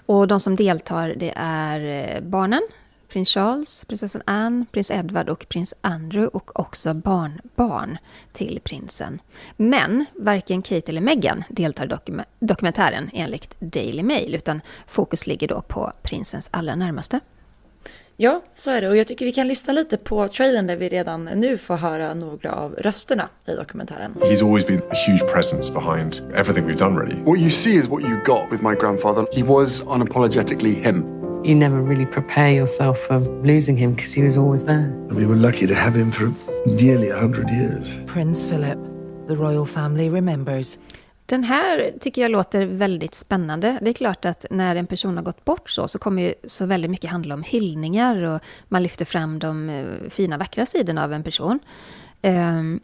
[0.07, 2.63] Och de som deltar det är barnen,
[3.15, 7.99] prins Charles, prinsessan Anne, prins Edward och prins Andrew och också barnbarn
[8.33, 9.21] till prinsen.
[9.57, 15.49] Men varken Kate eller Meghan deltar i dokum dokumentären enligt Daily Mail, utan fokus ligger
[15.49, 17.21] då på prinsens allra närmaste.
[18.17, 18.89] Ja, så är det.
[18.89, 22.15] Och jag tycker vi kan lyssna lite på trailern där vi redan nu får höra
[22.15, 24.15] några av rösterna i dokumentären.
[24.21, 27.23] He's always been a huge presence behind everything we've done really.
[27.23, 29.27] What you see is what you got with my grandfather.
[29.33, 31.14] He was unapologetically him.
[31.45, 34.93] You never really prepare yourself for losing him because he was always there.
[35.11, 36.33] We were lucky to have him for
[36.67, 37.97] nearly a hundred years.
[38.07, 38.79] Prince Philip,
[39.27, 40.79] the royal family remembers.
[41.27, 43.79] Den här tycker jag låter väldigt spännande.
[43.83, 46.67] Det är klart att när en person har gått bort så, så kommer ju så
[46.67, 51.13] väldigt mycket handla om hyllningar och man lyfter fram de eh, fina, vackra sidorna av
[51.13, 51.59] en person.
[52.23, 52.81] Ehm,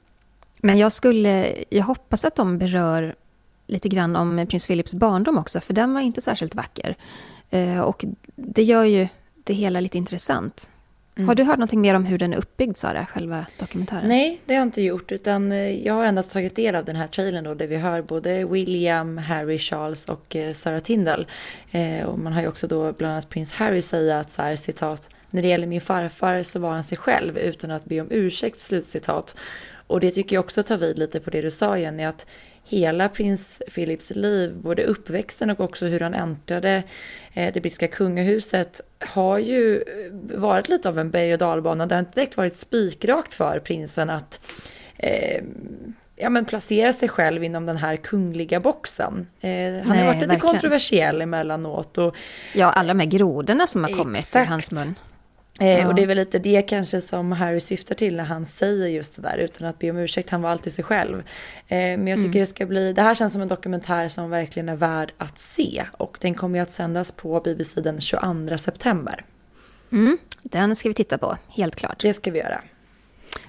[0.58, 3.14] men jag skulle, jag hoppas att de berör
[3.66, 6.96] lite grann om prins Philips barndom också, för den var inte särskilt vacker.
[7.50, 8.04] Eh, och
[8.36, 9.08] det gör ju
[9.44, 10.68] det hela lite intressant.
[11.16, 11.28] Mm.
[11.28, 14.08] Har du hört någonting mer om hur den är uppbyggd, Sara, själva dokumentären?
[14.08, 16.96] Nej, det har jag inte gjort, utan eh, jag har endast tagit del av den
[16.96, 21.26] här trailern då, där vi hör både William, Harry, Charles och eh, Sarah Tindall.
[22.06, 25.10] och man har ju också då bland annat prins Harry säga att så här, citat,
[25.30, 28.60] när det gäller min farfar så var han sig själv utan att be om ursäkt,
[28.60, 29.36] slutcitat.
[29.86, 32.26] Och det tycker jag också tar vid lite på det du sa Jenny, att
[32.70, 36.82] hela prins Philips liv, både uppväxten och också hur han äntrade
[37.34, 39.84] eh, det brittiska kungahuset, har ju
[40.34, 41.86] varit lite av en berg och dalbana.
[41.86, 44.40] Det har inte direkt varit spikrakt för prinsen att
[44.96, 45.42] eh,
[46.16, 49.26] ja, men placera sig själv inom den här kungliga boxen.
[49.40, 50.40] Eh, han Nej, har varit lite verkligen.
[50.40, 51.98] kontroversiell emellanåt.
[51.98, 52.16] Och,
[52.54, 54.94] ja, alla de här grodorna som har kommit ur hans mun.
[55.60, 55.88] Eh.
[55.88, 59.16] Och det är väl lite det kanske som Harry syftar till när han säger just
[59.16, 60.30] det där utan att be om ursäkt.
[60.30, 61.18] Han var alltid sig själv.
[61.68, 62.40] Eh, men jag tycker mm.
[62.40, 65.84] det ska bli, det här känns som en dokumentär som verkligen är värd att se.
[65.92, 69.24] Och den kommer ju att sändas på BBC den 22 september.
[69.92, 72.02] Mm, den ska vi titta på, helt klart.
[72.02, 72.60] Det ska vi göra.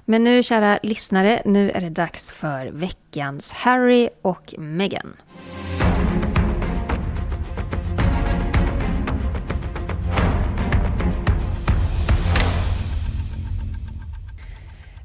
[0.05, 5.15] Men nu kära lyssnare, nu är det dags för veckans Harry och Meghan.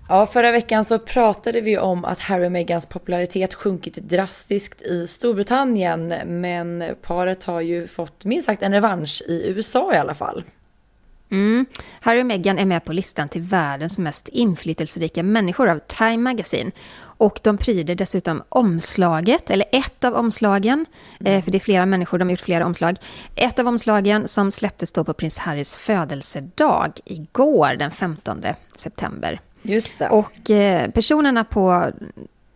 [0.09, 5.07] Ja, förra veckan så pratade vi om att Harry och Meghans popularitet sjunkit drastiskt i
[5.07, 10.45] Storbritannien, men paret har ju fått minst sagt en revansch i USA i alla fall.
[11.31, 11.67] Mm.
[12.01, 16.71] Harry och Meghan är med på listan till världens mest inflytelserika människor av Time Magazine.
[17.19, 20.87] Och de pryder dessutom omslaget, eller ett av omslagen,
[21.21, 21.43] mm.
[21.43, 22.97] för det är flera människor, de har gjort flera omslag.
[23.35, 28.45] Ett av omslagen som släpptes då på prins Harrys födelsedag igår, den 15
[28.77, 29.41] september.
[29.67, 30.09] Just det.
[30.09, 31.93] Och eh, personerna på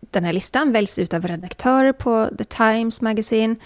[0.01, 3.57] den här listan väljs ut av redaktörer på The Times Magazine.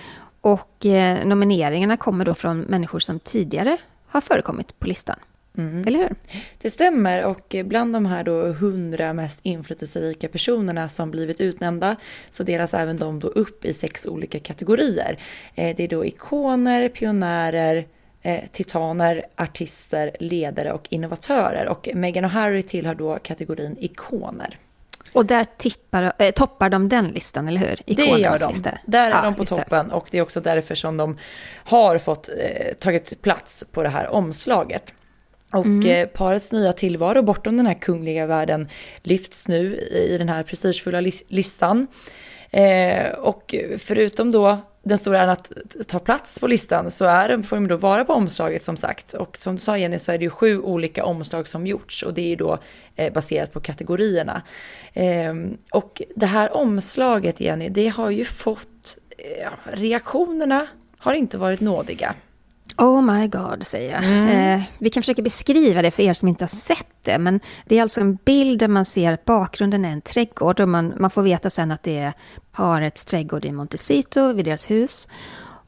[0.40, 3.76] Och eh, nomineringarna kommer då från människor som tidigare
[4.06, 5.16] har förekommit på listan.
[5.58, 5.84] Mm.
[5.86, 6.14] Eller hur?
[6.58, 11.96] Det stämmer och bland de här då hundra mest inflytelserika personerna som blivit utnämnda
[12.30, 15.18] så delas även de då upp i sex olika kategorier.
[15.54, 17.84] Eh, det är då ikoner, pionjärer, eh,
[18.52, 21.68] titaner, artister, ledare och innovatörer.
[21.68, 24.58] Och Meghan och Harry tillhör då kategorin ikoner.
[25.12, 27.80] Och där tippar, äh, toppar de den listan, eller hur?
[27.86, 28.48] Ikonernas det gör de.
[28.52, 28.70] Lista.
[28.86, 31.18] Där är ja, de på toppen och det är också därför som de
[31.64, 34.92] har fått eh, tagit plats på det här omslaget.
[35.52, 35.86] Och mm.
[35.86, 38.68] eh, parets nya tillvaro bortom den här kungliga världen
[39.02, 41.86] lyfts nu i den här prestigefulla listan.
[42.50, 45.52] Eh, och förutom då den stora äran att
[45.88, 49.14] ta plats på listan så är den, får de då vara på omslaget som sagt.
[49.14, 52.14] Och som du sa Jenny så är det ju sju olika omslag som gjorts och
[52.14, 52.58] det är ju då
[52.96, 54.42] eh, baserat på kategorierna.
[54.92, 55.34] Eh,
[55.70, 60.66] och det här omslaget Jenny, det har ju fått, eh, reaktionerna
[60.98, 62.14] har inte varit nådiga.
[62.78, 64.04] Oh my god, säger jag.
[64.04, 64.58] Mm.
[64.58, 67.18] Eh, vi kan försöka beskriva det för er som inte har sett det.
[67.18, 70.60] Men det är alltså en bild där man ser att bakgrunden är en trädgård.
[70.60, 72.12] Och man, man får veta sen att det är
[72.52, 75.08] parets trädgård i Montecito, vid deras hus.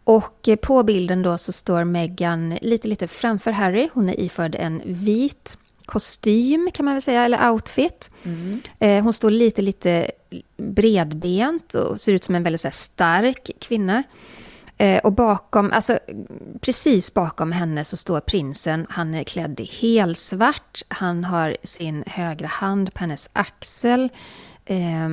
[0.04, 3.88] Och eh, på bilden då så står Meghan lite, lite framför Harry.
[3.92, 8.10] Hon är iförd en vit kostym kan man väl säga, eller outfit.
[8.22, 8.60] Mm.
[8.78, 10.10] Eh, hon står lite, lite
[10.56, 14.02] bredbent och ser ut som en väldigt här, stark kvinna.
[14.78, 15.98] Eh, och bakom, alltså
[16.60, 18.86] precis bakom henne så står prinsen.
[18.90, 20.82] Han är klädd i helsvart.
[20.88, 24.08] Han har sin högra hand på hennes axel.
[24.64, 25.08] Eh,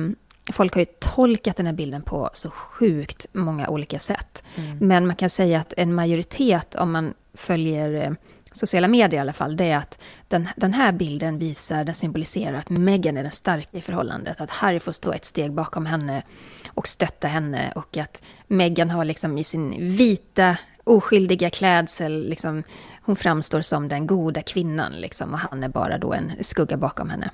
[0.52, 4.42] folk har ju tolkat den här bilden på så sjukt många olika sätt.
[4.56, 4.78] Mm.
[4.80, 8.12] Men man kan säga att en majoritet, om man följer eh,
[8.54, 12.58] sociala medier i alla fall, det är att den, den här bilden visar, den symboliserar
[12.58, 14.40] att Meghan är den starka i förhållandet.
[14.40, 16.22] Att Harry får stå ett steg bakom henne
[16.68, 22.62] och stötta henne och att Meghan har liksom i sin vita oskyldiga klädsel, liksom,
[23.02, 27.10] hon framstår som den goda kvinnan liksom, och han är bara då en skugga bakom
[27.10, 27.30] henne.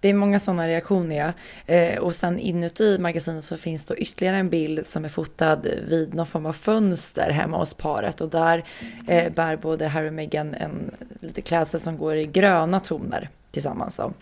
[0.00, 1.32] Det är många sådana reaktioner ja.
[1.74, 6.14] Eh, och sen inuti magasinet så finns det ytterligare en bild som är fotad vid
[6.14, 8.64] någon form av fönster hemma hos paret och där
[9.08, 13.96] eh, bär både Harry och Meghan en lite klädsel som går i gröna toner tillsammans.
[13.96, 14.12] Då.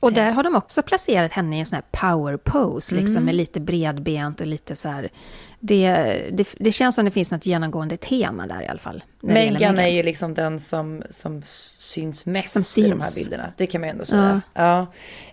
[0.00, 3.24] Och där har de också placerat henne i en sån här power pose, liksom mm.
[3.24, 5.10] med lite bredbent och lite så här...
[5.64, 5.90] Det,
[6.32, 9.04] det, det, känns som det finns något genomgående tema där i alla fall.
[9.20, 12.86] Meghan är ju liksom den som, som syns mest som syns.
[12.86, 13.52] i de här bilderna.
[13.56, 14.40] Det kan man ju ändå säga.
[14.54, 14.62] Ja.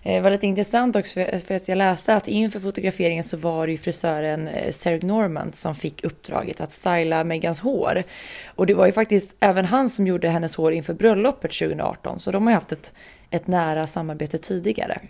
[0.02, 0.10] ja.
[0.10, 3.66] Eh, det var lite intressant också för att jag läste att inför fotograferingen så var
[3.66, 8.02] det ju frisören eh, Sarah Normand som fick uppdraget att styla Megans hår.
[8.46, 12.20] Och det var ju faktiskt även han som gjorde hennes hår inför bröllopet 2018.
[12.20, 12.92] Så de har ju haft ett
[13.30, 15.00] ett nära samarbete tidigare.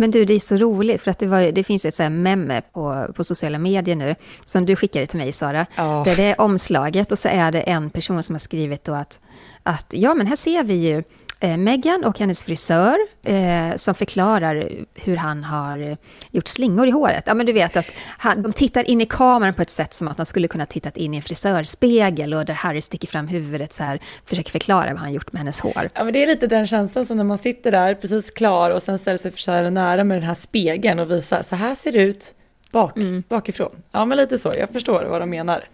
[0.00, 2.10] Men du, det är så roligt, för att det, var, det finns ett så här
[2.10, 6.04] meme på, på sociala medier nu, som du skickade till mig, Sara, oh.
[6.04, 9.20] där det är omslaget och så är det en person som har skrivit då att,
[9.62, 11.02] att ja, men här ser vi ju
[11.40, 15.96] Meghan och hennes frisör eh, som förklarar hur han har eh,
[16.30, 17.24] gjort slingor i håret.
[17.26, 17.86] Ja, men du vet att
[18.18, 20.96] han, de tittar in i kameran på ett sätt som att de skulle kunna tittat
[20.96, 24.98] in i en frisörspegel och där Harry sticker fram huvudet så här, försöker förklara vad
[24.98, 25.88] han gjort med hennes hår.
[25.94, 28.82] Ja, men det är lite den känslan som när man sitter där precis klar och
[28.82, 32.02] sen ställer sig frisören nära med den här spegeln och visar så här ser det
[32.02, 32.34] ut
[32.70, 33.22] bak, mm.
[33.28, 33.82] bakifrån.
[33.92, 34.52] Ja, men lite så.
[34.58, 35.64] Jag förstår vad de menar.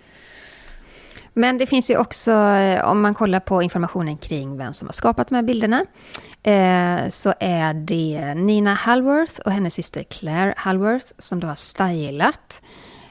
[1.39, 4.93] Men det finns ju också, eh, om man kollar på informationen kring vem som har
[4.93, 5.87] skapat de här bilderna,
[6.43, 12.63] eh, så är det Nina Halworth och hennes syster Claire Halworth som då har stylat.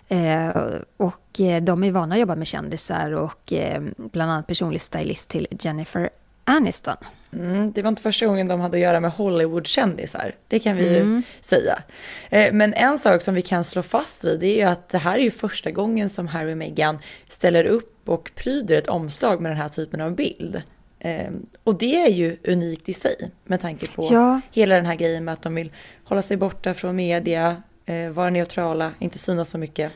[0.08, 0.56] Eh,
[0.98, 5.30] och eh, de är vana att jobba med kändisar och eh, bland annat personlig stylist
[5.30, 6.10] till Jennifer
[6.44, 6.98] Aniston.
[7.36, 10.98] Mm, det var inte första gången de hade att göra med Hollywood-kändisar, det kan vi
[10.98, 11.16] mm.
[11.16, 11.84] ju säga.
[12.30, 15.18] Eh, men en sak som vi kan slå fast vid är ju att det här
[15.18, 19.52] är ju första gången som Harry och Meghan ställer upp och pryder ett omslag med
[19.52, 20.62] den här typen av bild.
[21.00, 21.32] Eh,
[21.64, 24.42] och det är ju unikt i sig med tanke på ja.
[24.52, 25.72] hela den här grejen med att de vill
[26.04, 29.92] hålla sig borta från media, eh, vara neutrala, inte synas så mycket.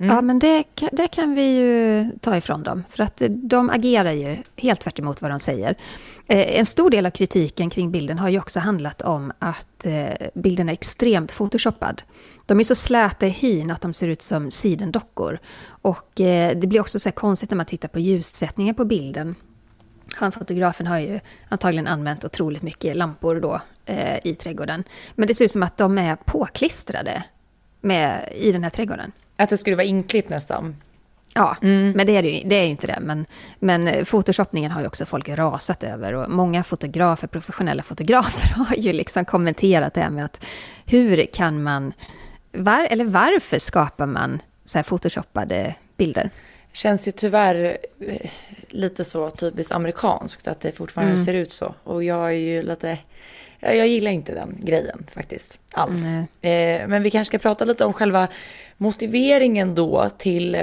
[0.00, 0.14] Mm.
[0.14, 4.12] Ja, men det, det kan vi ju ta ifrån dem, för att eh, de agerar
[4.12, 5.76] ju helt tvärt emot vad de säger.
[6.26, 10.28] Eh, en stor del av kritiken kring bilden har ju också handlat om att eh,
[10.34, 12.02] bilden är extremt photoshoppad.
[12.46, 15.38] De är så släta i hyn att de ser ut som sidendockor.
[15.82, 19.34] Och det blir också så konstigt när man tittar på ljussättningen på bilden.
[20.14, 23.60] Han fotografen har ju antagligen använt otroligt mycket lampor då
[24.22, 24.84] i trädgården.
[25.14, 27.22] Men det ser ut som att de är påklistrade
[27.80, 29.12] med, i den här trädgården.
[29.38, 30.76] Att det skulle vara inklippt nästan.
[31.34, 31.90] Ja, mm.
[31.90, 32.98] men det är, det, det är ju inte det.
[33.00, 33.26] Men,
[33.58, 36.14] men photoshoppningen har ju också folk rasat över.
[36.14, 40.44] Och många fotografer, professionella fotografer, har ju liksom kommenterat det här med att
[40.86, 41.92] hur kan man,
[42.52, 46.30] var, eller varför skapar man så här photoshoppade bilder?
[46.72, 48.30] Känns ju tyvärr eh,
[48.68, 51.24] lite så typiskt amerikanskt att det fortfarande mm.
[51.24, 51.74] ser ut så.
[51.84, 52.98] Och jag är ju lite
[53.60, 56.04] jag gillar inte den grejen faktiskt alls.
[56.40, 58.28] Eh, men vi kanske ska prata lite om själva
[58.76, 60.56] motiveringen då till,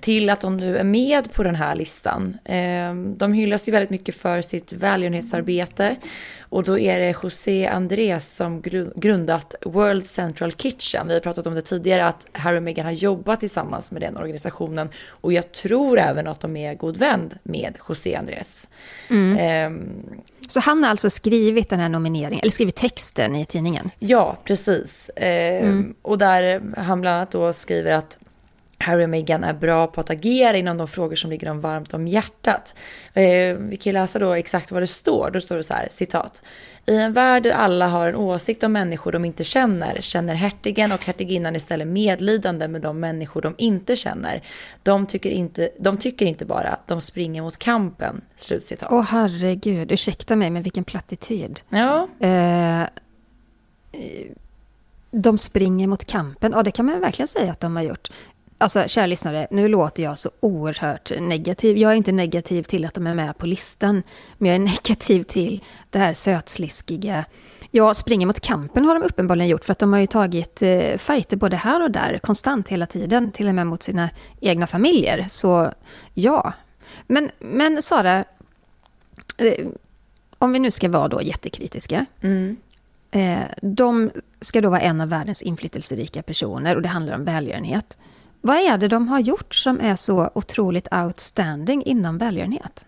[0.00, 2.38] till att de nu är med på den här listan.
[2.44, 5.96] Eh, de hyllas ju väldigt mycket för sitt välgörenhetsarbete
[6.40, 8.62] och då är det José Andrés som
[8.96, 11.08] grundat World Central Kitchen.
[11.08, 14.16] Vi har pratat om det tidigare att Harry och Meghan har jobbat tillsammans med den
[14.16, 18.68] organisationen och jag tror även att de är god vän med José Andrés.
[19.10, 19.72] Mm.
[19.72, 23.90] Um, så han har alltså skrivit den här nomineringen, eller skrivit texten i tidningen?
[23.98, 24.51] Ja, precis.
[25.16, 25.94] Um, mm.
[26.02, 28.18] Och där han bland annat då skriver att
[28.82, 31.94] Harry och Meghan är bra på att agera inom de frågor som ligger dem varmt
[31.94, 32.74] om hjärtat.
[33.14, 35.30] Eh, vi kan ju läsa då exakt vad det står.
[35.30, 36.42] Då står det så här, citat.
[36.86, 40.92] I en värld där alla har en åsikt om människor de inte känner, känner hertigen
[40.92, 44.42] och hertiginnan istället medlidande med de människor de inte känner.
[44.82, 48.20] De tycker inte, de tycker inte bara, de springer mot kampen.
[48.36, 48.88] Slutcitat.
[48.92, 51.60] Åh herregud, ursäkta mig, men vilken plattityd.
[51.68, 52.08] Ja.
[52.20, 52.82] Eh,
[55.12, 58.08] de springer mot kampen, ja det kan man verkligen säga att de har gjort.
[58.58, 61.78] Alltså, kära lyssnare, nu låter jag så oerhört negativ.
[61.78, 64.02] Jag är inte negativ till att de är med på listan,
[64.38, 67.24] men jag är negativ till det här sötsliskiga.
[67.70, 70.96] Ja, springer mot kampen har de uppenbarligen gjort, för att de har ju tagit eh,
[70.98, 74.10] fighter både här och där, konstant hela tiden, till och med mot sina
[74.40, 75.26] egna familjer.
[75.30, 75.72] Så
[76.14, 76.52] ja.
[77.06, 78.24] Men, men Sara,
[79.36, 79.66] eh,
[80.38, 82.06] om vi nu ska vara då jättekritiska.
[82.20, 82.56] Mm.
[83.12, 84.10] Eh, de
[84.40, 87.98] ska då vara en av världens inflytelserika personer och det handlar om välgörenhet.
[88.40, 92.86] Vad är det de har gjort som är så otroligt outstanding inom välgörenhet?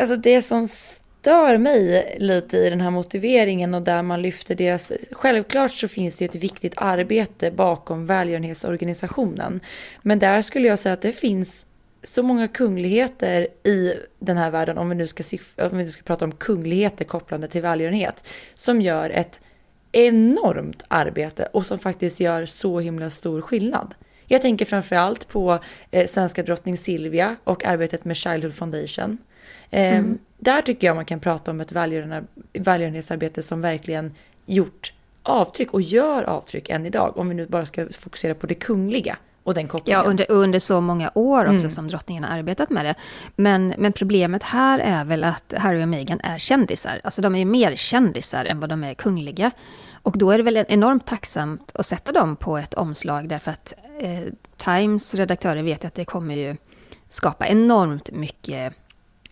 [0.00, 4.92] Alltså det som stör mig lite i den här motiveringen och där man lyfter deras...
[5.10, 9.60] Självklart så finns det ett viktigt arbete bakom välgörenhetsorganisationen.
[10.02, 11.66] Men där skulle jag säga att det finns
[12.02, 15.24] så många kungligheter i den här världen, om vi nu ska,
[15.56, 18.24] om vi nu ska prata om kungligheter kopplande till välgörenhet,
[18.54, 19.40] som gör ett
[19.92, 23.94] enormt arbete och som faktiskt gör så himla stor skillnad.
[24.26, 25.58] Jag tänker framförallt på
[25.90, 29.18] eh, svenska drottning Silvia och arbetet med Childhood Foundation.
[29.70, 30.18] Eh, mm.
[30.38, 31.72] Där tycker jag man kan prata om ett
[32.52, 34.14] välgörenhetsarbete som verkligen
[34.46, 34.92] gjort
[35.22, 39.16] avtryck och gör avtryck än idag, om vi nu bara ska fokusera på det kungliga.
[39.48, 41.70] Och den ja, under, under så många år också mm.
[41.70, 42.94] som drottningen har arbetat med det.
[43.36, 47.00] Men, men problemet här är väl att Harry och Meghan är kändisar.
[47.04, 49.50] Alltså de är ju mer kändisar än vad de är kungliga.
[50.02, 53.72] Och då är det väl enormt tacksamt att sätta dem på ett omslag därför att
[54.00, 54.22] eh,
[54.56, 56.56] Times redaktörer vet att det kommer ju
[57.08, 58.74] skapa enormt mycket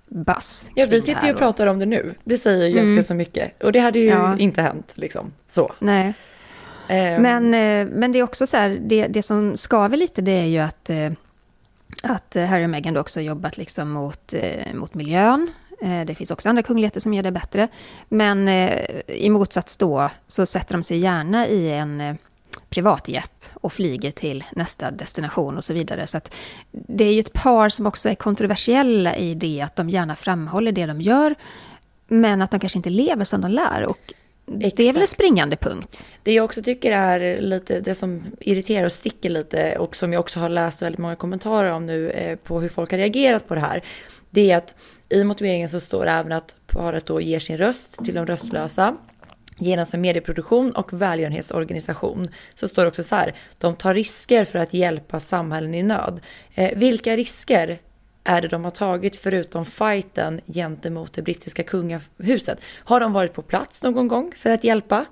[0.08, 0.70] bass.
[0.74, 2.14] Ja, vi sitter ju och pratar om det nu.
[2.24, 2.84] Det säger ju mm.
[2.84, 3.62] ganska så mycket.
[3.62, 4.38] Och det hade ju ja.
[4.38, 5.74] inte hänt liksom så.
[5.78, 6.14] Nej.
[6.88, 7.22] Ehm.
[7.22, 10.46] Men, eh, men det är också så här, det, det som skaver lite det är
[10.46, 11.12] ju att, eh,
[12.02, 15.50] att Harry och Meghan också jobbat liksom mot, eh, mot miljön.
[16.06, 17.68] Det finns också andra kungligheter som gör det bättre.
[18.08, 18.48] Men
[19.06, 22.18] i motsats då så sätter de sig gärna i en
[22.68, 26.06] privatjet och flyger till nästa destination och så vidare.
[26.06, 26.34] Så att
[26.70, 30.72] det är ju ett par som också är kontroversiella i det att de gärna framhåller
[30.72, 31.34] det de gör,
[32.08, 33.86] men att de kanske inte lever som de lär.
[33.86, 34.12] Och
[34.46, 34.76] Exakt.
[34.76, 36.06] Det är väl en springande punkt.
[36.22, 40.20] Det jag också tycker är lite det som irriterar och sticker lite och som jag
[40.20, 43.60] också har läst väldigt många kommentarer om nu på hur folk har reagerat på det
[43.60, 43.84] här.
[44.30, 44.74] Det är att
[45.08, 48.96] i motiveringen så står det även att paret då ger sin röst till de röstlösa
[49.58, 52.28] genom sin medieproduktion och välgörenhetsorganisation.
[52.54, 56.20] Så står det också så här, de tar risker för att hjälpa samhällen i nöd.
[56.54, 57.78] Eh, vilka risker
[58.26, 62.58] är det de har tagit förutom fighten gentemot det brittiska kungahuset?
[62.84, 65.04] Har de varit på plats någon gång för att hjälpa?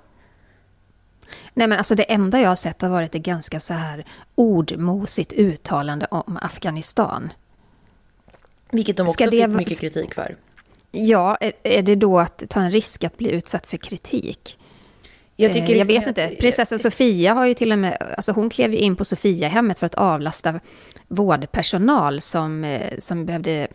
[1.53, 4.05] Nej men alltså det enda jag har sett har varit ett ganska så här
[4.35, 7.33] ordmosigt uttalande om Afghanistan.
[8.71, 10.35] Vilket de också Ska fick mycket kritik för.
[10.91, 14.57] Ja, är det då att ta en risk att bli utsatt för kritik?
[15.35, 16.35] Jag, tycker eh, jag vet inte.
[16.39, 19.85] Prinsessan Sofia har ju till och med, alltså hon klev ju in på Sofiahemmet för
[19.85, 20.59] att avlasta
[21.07, 23.67] vårdpersonal som, eh, som behövde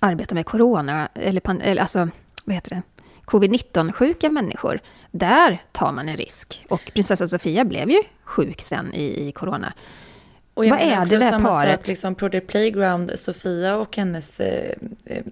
[0.00, 2.08] arbeta med corona, eller, eller alltså,
[2.44, 2.82] vad heter det,
[3.24, 4.80] covid-19-sjuka människor.
[5.10, 6.64] Där tar man en risk.
[6.68, 9.72] Och prinsessan Sofia blev ju sjuk sen i, i corona.
[10.56, 11.78] Och jag Vad är det där samma paret?
[11.80, 14.72] Sak, liksom Project Playground, Sofia och hennes eh,
[15.04, 15.22] eh,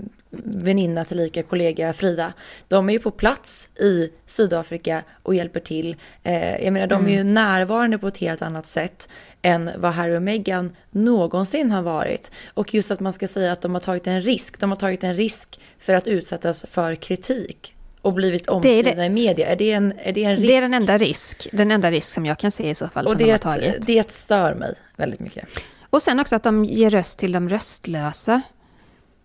[0.45, 2.33] väninna tillika kollega Frida,
[2.69, 5.97] de är ju på plats i Sydafrika och hjälper till.
[6.23, 7.35] Eh, jag menar, de är ju mm.
[7.35, 9.09] närvarande på ett helt annat sätt
[9.43, 12.31] än vad Harry och Meghan någonsin har varit.
[12.55, 14.61] Och just att man ska säga att de har tagit en risk.
[14.61, 17.75] De har tagit en risk för att utsättas för kritik
[18.05, 19.49] och blivit omskrivna i media?
[19.49, 20.49] Är det, en, är det en risk?
[20.49, 23.07] Det är den enda risk, den enda risk som jag kan se i så fall.
[23.07, 23.87] Och det, de har tagit.
[23.87, 25.49] det stör mig väldigt mycket.
[25.91, 28.43] Och sen också att de ger röst till de röstlösa.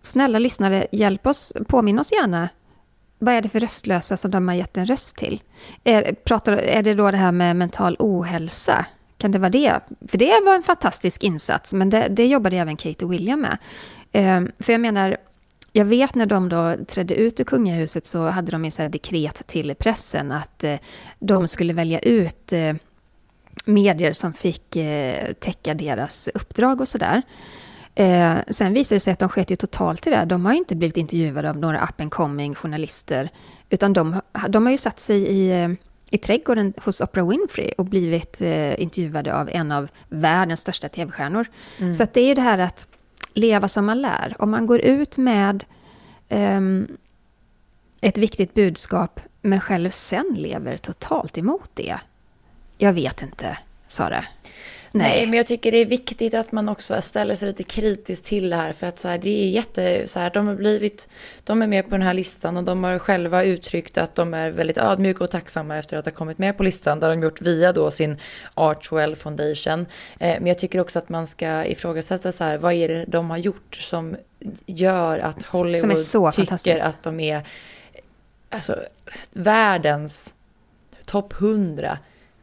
[0.02, 2.48] Snälla lyssnare, hjälp oss, påminn oss gärna.
[3.18, 5.42] Vad är det för röstlösa som de har gett en röst till?
[5.84, 8.86] Är, pratar, är det då det här med mental ohälsa?
[9.18, 9.80] Kan det vara det?
[10.08, 13.58] För det var en fantastisk insats, men det, det jobbade även Kate och William med.
[14.12, 15.16] Um, för jag menar,
[15.72, 19.74] jag vet när de då trädde ut ur kungahuset så hade de en dekret till
[19.74, 20.76] pressen att eh,
[21.18, 22.74] de skulle välja ut eh,
[23.64, 27.22] medier som fick eh, täcka deras uppdrag och sådär.
[27.94, 30.24] Eh, sen visade det sig att de sket ju totalt i det.
[30.24, 33.28] De har inte blivit intervjuade av några up and coming journalister,
[33.70, 35.76] utan de, de har ju satt sig i,
[36.10, 41.46] i trädgården hos Oprah Winfrey och blivit eh, intervjuade av en av världens största tv-stjärnor.
[41.78, 41.92] Mm.
[41.92, 42.86] Så det är det här att
[43.34, 44.36] leva som man lär.
[44.38, 45.64] Om man går ut med
[46.28, 46.96] um,
[48.00, 51.98] ett viktigt budskap men själv sen lever totalt emot det.
[52.78, 54.24] Jag vet inte, Sara.
[54.92, 55.16] Nej.
[55.16, 55.26] Nej.
[55.26, 58.56] men jag tycker det är viktigt att man också ställer sig lite kritiskt till det
[58.56, 58.72] här.
[58.72, 61.08] För att så här, det är jätte, så här, de har blivit,
[61.44, 64.50] de är med på den här listan och de har själva uttryckt att de är
[64.50, 67.00] väldigt ödmjuka och tacksamma efter att ha kommit med på listan.
[67.00, 68.16] Där de gjort via då sin
[68.54, 69.80] Archwell Foundation.
[70.18, 73.30] Eh, men jag tycker också att man ska ifrågasätta så här, vad är det de
[73.30, 74.16] har gjort som
[74.66, 77.42] gör att Hollywood tycker att de är
[78.50, 78.76] alltså,
[79.32, 80.34] världens
[81.06, 81.98] topp 100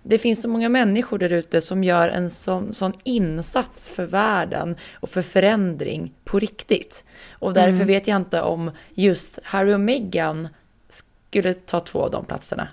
[0.10, 4.76] det finns så många människor där ute som gör en sån, sån, insats för världen
[4.94, 7.06] och för förändring på riktigt.
[7.32, 7.88] Och därför mm.
[7.88, 10.48] vet jag inte om just Harry och Meghan
[10.90, 12.68] skulle ta två av de platserna.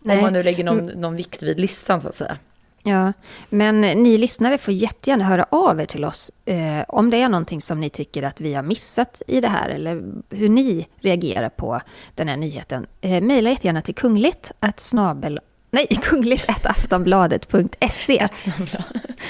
[0.00, 0.16] Nej.
[0.16, 1.00] Om man nu lägger någon, mm.
[1.00, 2.38] någon vikt vid listan så att säga.
[2.82, 3.12] Ja,
[3.50, 7.60] men ni lyssnare får jättegärna höra av er till oss eh, om det är någonting
[7.60, 11.80] som ni tycker att vi har missat i det här eller hur ni reagerar på
[12.14, 12.86] den här nyheten.
[13.00, 15.40] Eh, Mejla jättegärna till kungligt snabel
[15.76, 18.28] Nej, kungligt.aftonbladet.se.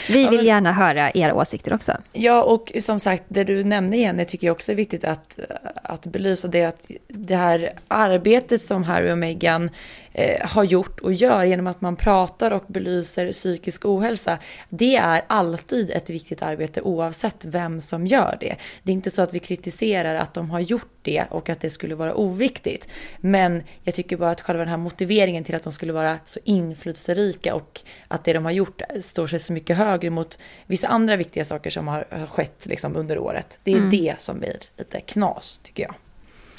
[0.08, 1.92] Vi vill gärna höra era åsikter också.
[2.12, 5.38] Ja, och som sagt, det du nämnde Jenny tycker jag också är viktigt att,
[5.82, 9.70] att belysa det att det här arbetet som Harry och Meghan
[10.16, 14.38] eh, har gjort och gör genom att man pratar och belyser psykisk ohälsa.
[14.68, 18.56] Det är alltid ett viktigt arbete oavsett vem som gör det.
[18.82, 21.70] Det är inte så att vi kritiserar att de har gjort det och att det
[21.70, 22.88] skulle vara oviktigt.
[23.20, 26.40] Men jag tycker bara att själva den här motiveringen till att de skulle vara så
[26.44, 31.16] inflytelserika och att det de har gjort står sig så mycket högre mot vissa andra
[31.16, 33.58] viktiga saker som har, skett liksom under året.
[33.62, 33.90] Det är mm.
[33.90, 35.94] det som blir lite knas tycker jag.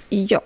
[0.10, 0.42] Ja,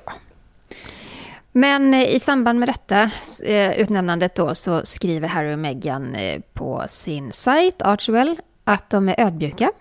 [1.51, 3.11] men eh, i samband med detta
[3.45, 9.09] eh, utnämnandet då så skriver Harry och Meghan eh, på sin sajt Archwell att de
[9.09, 9.71] är ödmjuka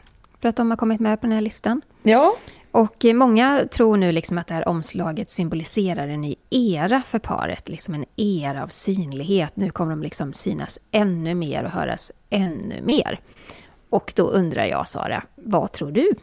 [0.40, 1.82] för att de har kommit med på den här listan.
[2.02, 2.36] Ja.
[2.72, 7.68] Och många tror nu liksom att det här omslaget symboliserar en ny era för paret,
[7.68, 9.56] liksom en era av synlighet.
[9.56, 13.20] Nu kommer de liksom synas ännu mer och höras ännu mer.
[13.90, 16.14] Och då undrar jag, Sara, vad tror du?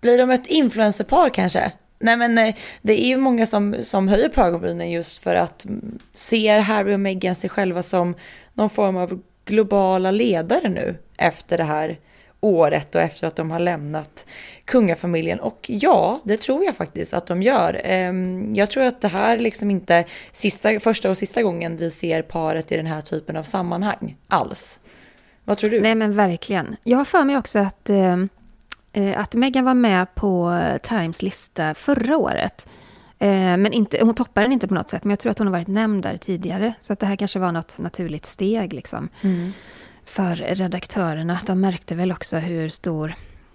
[0.00, 1.72] Blir de ett influencerpar kanske?
[2.02, 5.66] Nej men eh, det är ju många som, som höjer på ögonbrynen just för att
[6.14, 8.14] ser Harry och Meghan sig själva som
[8.54, 11.98] någon form av globala ledare nu efter det här
[12.40, 14.26] året och efter att de har lämnat
[14.64, 15.40] kungafamiljen.
[15.40, 17.80] Och ja, det tror jag faktiskt att de gör.
[17.84, 22.22] Ehm, jag tror att det här liksom inte sista, första och sista gången vi ser
[22.22, 24.80] paret i den här typen av sammanhang alls.
[25.44, 25.80] Vad tror du?
[25.80, 26.76] Nej men verkligen.
[26.84, 28.16] Jag har för mig också att Eh,
[29.16, 32.66] att Meghan var med på Times lista förra året.
[33.22, 35.46] Eh, men inte, hon toppar den inte på något sätt, men jag tror att hon
[35.46, 36.74] har varit nämnd där tidigare.
[36.80, 39.52] Så att det här kanske var något naturligt steg liksom, mm.
[40.04, 41.38] för redaktörerna.
[41.46, 43.14] De märkte väl också hur stor,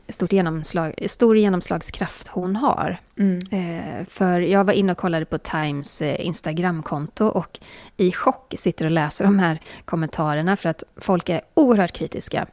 [0.09, 2.97] stort genomslag, stor genomslagskraft hon har.
[3.19, 3.39] Mm.
[3.51, 7.59] Eh, för jag var inne och kollade på Times Instagramkonto och
[7.97, 12.47] i chock sitter och läser de här kommentarerna för att folk är oerhört kritiska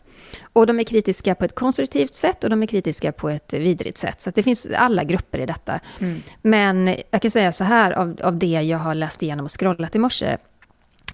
[0.53, 3.99] och de är kritiska på ett konstruktivt sätt och de är kritiska på ett vidrigt
[3.99, 4.21] sätt.
[4.21, 5.81] Så det finns alla grupper i detta.
[5.99, 6.23] Mm.
[6.43, 9.95] Men jag kan säga så här, av, av det jag har läst igenom och scrollat
[9.95, 10.37] i morse,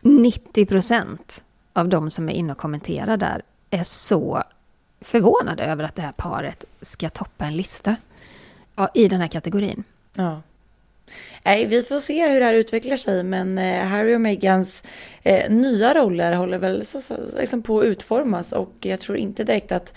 [0.00, 4.42] 90 procent av de som är inne och kommenterar där är så
[5.00, 7.96] förvånade över att det här paret ska toppa en lista
[8.94, 9.84] i den här kategorin.
[10.14, 10.42] Ja.
[11.44, 14.82] Nej, vi får se hur det här utvecklar sig, men eh, Harry och Meghans
[15.22, 19.44] eh, nya roller håller väl så, så, liksom på att utformas och jag tror inte
[19.44, 19.94] direkt att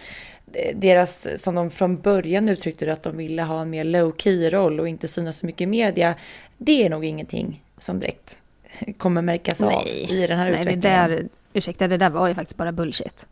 [0.54, 4.14] eh, deras, som de från början uttryckte det, att de ville ha en mer low
[4.18, 6.16] key roll och inte synas så mycket i media,
[6.58, 8.38] det är nog ingenting som direkt
[8.98, 10.82] kommer märkas nej, av i den här nej, utvecklingen.
[10.82, 13.28] Det där, ursäkta, det där var ju faktiskt bara bullshit.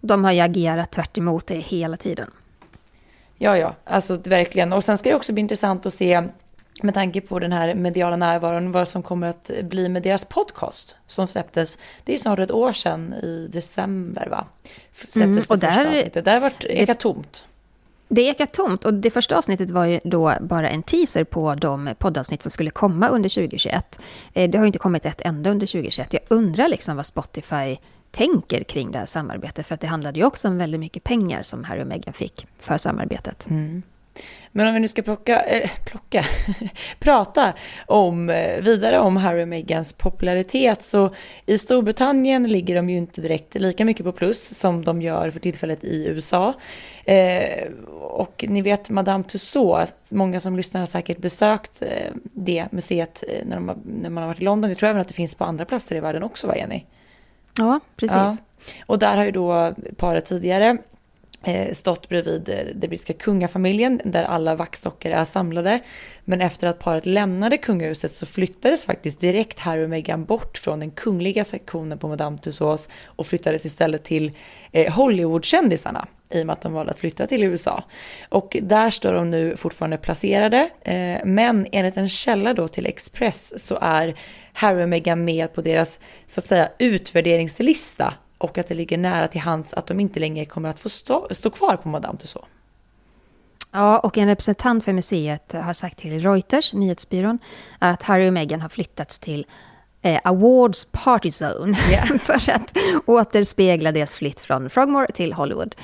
[0.00, 1.14] De har ju agerat tvärt
[1.46, 2.30] det hela tiden.
[3.36, 4.72] Ja, ja, alltså verkligen.
[4.72, 6.22] Och sen ska det också bli intressant att se
[6.82, 10.96] med tanke på den här mediala närvaron, vad som kommer att bli med deras podcast
[11.06, 14.46] som släpptes, det är snart ett år sedan i december va?
[14.94, 17.44] Släpptes mm, och där, avsnittet, där har varit ekat tomt.
[18.08, 21.94] Det ekat tomt och det första avsnittet var ju då bara en teaser på de
[21.98, 24.00] poddavsnitt som skulle komma under 2021.
[24.34, 26.12] Eh, det har ju inte kommit ett enda under 2021.
[26.12, 27.76] Jag undrar liksom vad Spotify
[28.10, 31.42] tänker kring det här samarbetet, för att det handlade ju också om väldigt mycket pengar
[31.42, 33.46] som Harry och Meghan fick för samarbetet.
[33.50, 33.82] Mm.
[34.52, 36.24] Men om vi nu ska plocka, äh, plocka
[36.98, 37.52] prata
[37.86, 41.10] om, eh, vidare om Harry och Meghans popularitet så
[41.46, 45.40] i Storbritannien ligger de ju inte direkt lika mycket på plus som de gör för
[45.40, 46.54] tillfället i USA.
[47.04, 47.68] Eh,
[48.00, 53.46] och ni vet Madame Tussauds, många som lyssnar har säkert besökt eh, det museet eh,
[53.46, 54.70] när, de, när man har varit i London.
[54.70, 56.84] Jag tror även att det finns på andra platser i världen också, va Jenny?
[57.58, 58.16] Ja, precis.
[58.16, 58.36] Ja.
[58.86, 60.78] Och där har ju då paret tidigare
[61.44, 65.80] Eh, stått bredvid eh, den brittiska kungafamiljen där alla vaxdockor är samlade.
[66.24, 70.80] Men efter att paret lämnade kungahuset så flyttades faktiskt direkt Harry och Meghan bort från
[70.80, 74.32] den kungliga sektionen på Madame Tussauds och flyttades istället till
[74.72, 77.84] eh, Hollywoodkändisarna i och med att de valde att flytta till USA.
[78.28, 80.70] Och där står de nu fortfarande placerade,
[81.24, 84.14] men enligt en källa då till Express så är
[84.52, 89.28] Harry och Meghan med på deras så att säga utvärderingslista och att det ligger nära
[89.28, 92.48] till hands att de inte längre kommer att få stå, stå kvar på Madame Tussauds.
[93.72, 97.38] Ja, och en representant för museet har sagt till Reuters, nyhetsbyrån,
[97.78, 99.46] att Harry och Meghan har flyttats till
[100.02, 102.06] eh, Awards Party Zone yeah.
[102.18, 102.76] för att
[103.06, 105.76] återspegla deras flytt från Frogmore till Hollywood.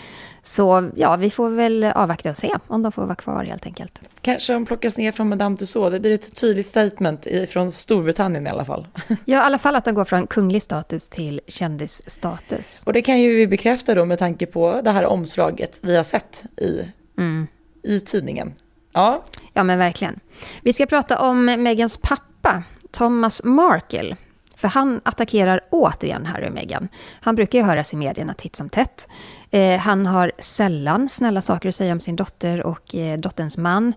[0.46, 4.00] Så ja, vi får väl avvakta och se om de får vara kvar helt enkelt.
[4.20, 5.92] Kanske de plockas ner från Madame Tussauds.
[5.92, 8.86] Det blir ett tydligt statement från Storbritannien i alla fall.
[9.24, 12.82] Ja, i alla fall att de går från kunglig status till kändisstatus.
[12.86, 16.04] Och det kan ju vi bekräfta då med tanke på det här omslaget vi har
[16.04, 16.88] sett i,
[17.18, 17.46] mm.
[17.82, 18.54] i tidningen.
[18.92, 19.24] Ja.
[19.52, 20.20] ja, men verkligen.
[20.62, 24.16] Vi ska prata om Megans pappa, Thomas Markle.
[24.56, 26.88] För han attackerar återigen Harry och Meghan.
[27.20, 29.08] Han brukar ju höras i medierna titt som tätt.
[29.54, 33.92] Eh, han har sällan snälla saker att säga om sin dotter och eh, dotterns man.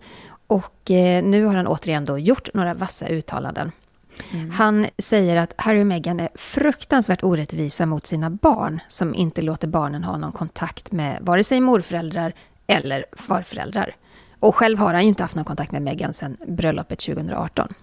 [0.47, 3.71] Och eh, nu har han återigen då gjort några vassa uttalanden.
[4.31, 4.51] Mm.
[4.51, 9.67] Han säger att Harry och Meghan är fruktansvärt orättvisa mot sina barn som inte låter
[9.67, 12.33] barnen ha någon kontakt med vare sig morföräldrar
[12.67, 13.95] eller farföräldrar.
[14.39, 17.73] Och själv har han ju inte haft någon kontakt med Meghan sedan bröllopet 2018.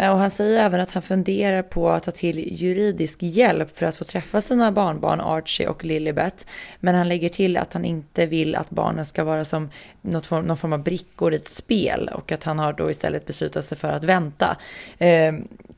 [0.00, 3.86] Eh, och han säger även att han funderar på att ta till juridisk hjälp för
[3.86, 6.46] att få träffa sina barnbarn Archie och Lilibet.
[6.80, 9.70] Men han lägger till att han inte vill att barnen ska vara som
[10.00, 13.26] något form, någon form av brickor i ett spel och att han har då istället
[13.26, 14.56] beslutat sig för att vänta.
[14.98, 15.34] Eh,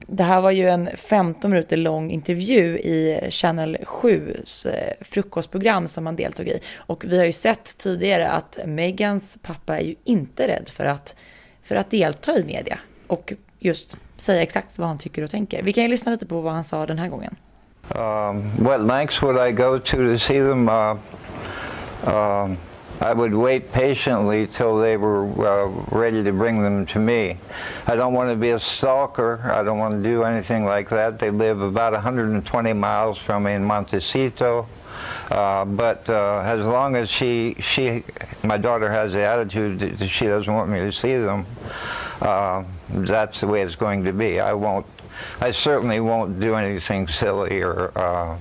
[0.07, 6.07] det här var ju en 15 minuter lång intervju i Channel 7s eh, frukostprogram som
[6.07, 6.61] han deltog i.
[6.75, 11.15] Och vi har ju sett tidigare att Megans pappa är ju inte rädd för att,
[11.63, 12.79] för att delta i media.
[13.07, 15.63] Och just säga exakt vad han tycker och tänker.
[15.63, 17.37] Vi kan ju lyssna lite på vad han sa den här gången.
[17.95, 20.69] Um, what lengths would I go to to see them?
[20.69, 20.97] Uh,
[22.07, 22.57] um,
[23.01, 27.37] I would wait patiently till they were uh, ready to bring them to me.
[27.89, 29.41] I don't want to be a stalker.
[29.53, 31.19] I don't want to do anything like that.
[31.19, 34.69] They live about 120 miles from me in Montecito.
[35.31, 38.05] Uh, but uh, as long as she, she,
[38.45, 41.45] my daughter has the attitude that she doesn't want me to see them,
[42.23, 44.41] uh, that's the way it's going to be.
[44.41, 44.87] I won't.
[45.41, 48.39] I certainly won't do anything silly or uh,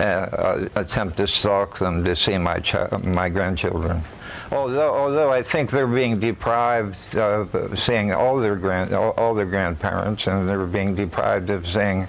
[0.00, 2.62] uh, attempt to stalk them to see my
[3.04, 4.02] my grandchildren.
[4.50, 9.46] Although, although I think they're being deprived of seeing all their grand all, all their
[9.46, 12.06] grandparents, and they're being deprived of seeing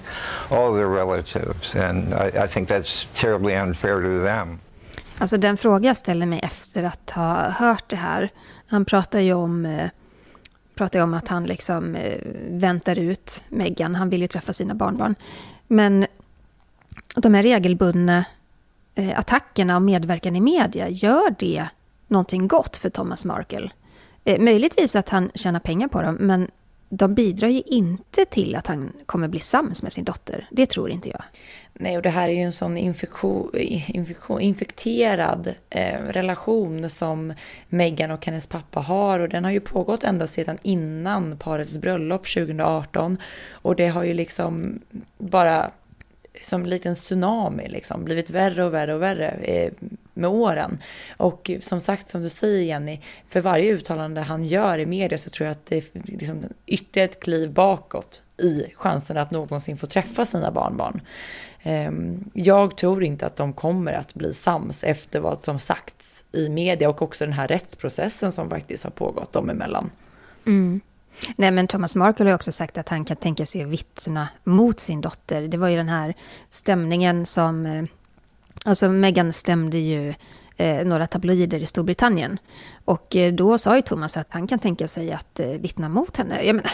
[0.50, 4.58] all their relatives, and I, I think that's terribly unfair to them.
[5.18, 8.28] Alltså den fråga jag ställer mig efter att ha hört det här,
[8.66, 9.90] han pratar ju om eh,
[10.74, 12.18] pratar ju om att han liksom eh,
[12.48, 13.94] väntar ut Meghan.
[13.94, 15.14] Han vill ju träffa sina barnbarn.
[15.66, 16.06] Men
[17.14, 18.24] de här regelbundna
[18.94, 21.68] eh, attackerna och medverkan i media, gör det
[22.06, 23.70] någonting gott för Thomas Markle?
[24.24, 26.50] Eh, möjligtvis att han tjänar pengar på dem, men
[26.96, 30.48] de bidrar ju inte till att han kommer bli sams med sin dotter.
[30.50, 31.22] Det tror inte jag.
[31.72, 33.50] Nej, och det här är ju en sån infektion,
[33.86, 37.34] infektion, infekterad eh, relation som
[37.68, 42.26] Meghan och hennes pappa har och den har ju pågått ända sedan innan parets bröllop
[42.26, 43.18] 2018
[43.50, 44.80] och det har ju liksom
[45.18, 45.70] bara
[46.42, 49.72] som en liten tsunami liksom blivit värre och värre och värre eh,
[50.14, 50.78] med åren.
[51.16, 55.30] Och som sagt, som du säger Jenny, för varje uttalande han gör i media så
[55.30, 59.86] tror jag att det är liksom ytterligare ett kliv bakåt i chansen att någonsin få
[59.86, 61.00] träffa sina barnbarn.
[61.62, 66.48] Ehm, jag tror inte att de kommer att bli sams efter vad som sagts i
[66.48, 69.90] media och också den här rättsprocessen som faktiskt har pågått dem emellan.
[70.46, 70.80] Mm.
[71.36, 74.80] Nej, men Thomas Markle har också sagt att han kan tänka sig att vittna mot
[74.80, 75.48] sin dotter.
[75.48, 76.14] Det var ju den här
[76.50, 77.66] stämningen som...
[77.66, 77.84] Eh,
[78.64, 80.14] alltså Meghan stämde ju
[80.56, 82.38] eh, några tabloider i Storbritannien.
[82.84, 86.16] Och eh, då sa ju Thomas att han kan tänka sig att eh, vittna mot
[86.16, 86.42] henne.
[86.42, 86.72] Jag menar,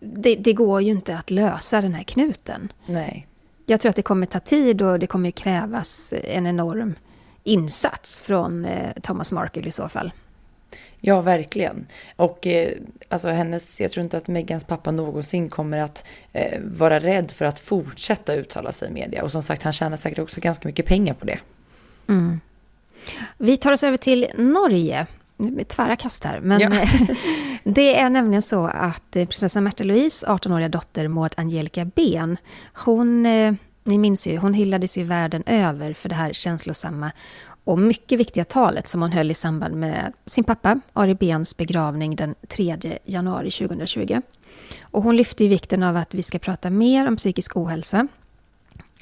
[0.00, 2.72] det, det, går ju inte att lösa den här knuten.
[2.86, 3.26] Nej.
[3.66, 6.94] Jag tror att det kommer ta tid och det kommer krävas en enorm
[7.44, 10.12] insats från eh, Thomas Markle i så fall.
[11.06, 11.86] Ja, verkligen.
[12.16, 12.72] Och eh,
[13.08, 17.44] alltså hennes, jag tror inte att Megans pappa någonsin kommer att eh, vara rädd för
[17.44, 19.22] att fortsätta uttala sig i media.
[19.22, 21.38] Och som sagt, han tjänar säkert också ganska mycket pengar på det.
[22.08, 22.40] Mm.
[23.38, 25.06] Vi tar oss över till Norge.
[25.68, 26.40] Tvära kast här.
[26.40, 26.70] Men ja.
[27.64, 32.36] det är nämligen så att eh, prinsessan Märta Louise, 18-åriga dotter Maud Angelica Ben,
[32.74, 37.12] hon, eh, ni minns ju, hon hyllades ju världen över för det här känslosamma
[37.64, 42.16] och mycket viktiga talet som hon höll i samband med sin pappa Ari Bens begravning
[42.16, 44.20] den 3 januari 2020.
[44.82, 48.08] Och hon lyfte ju vikten av att vi ska prata mer om psykisk ohälsa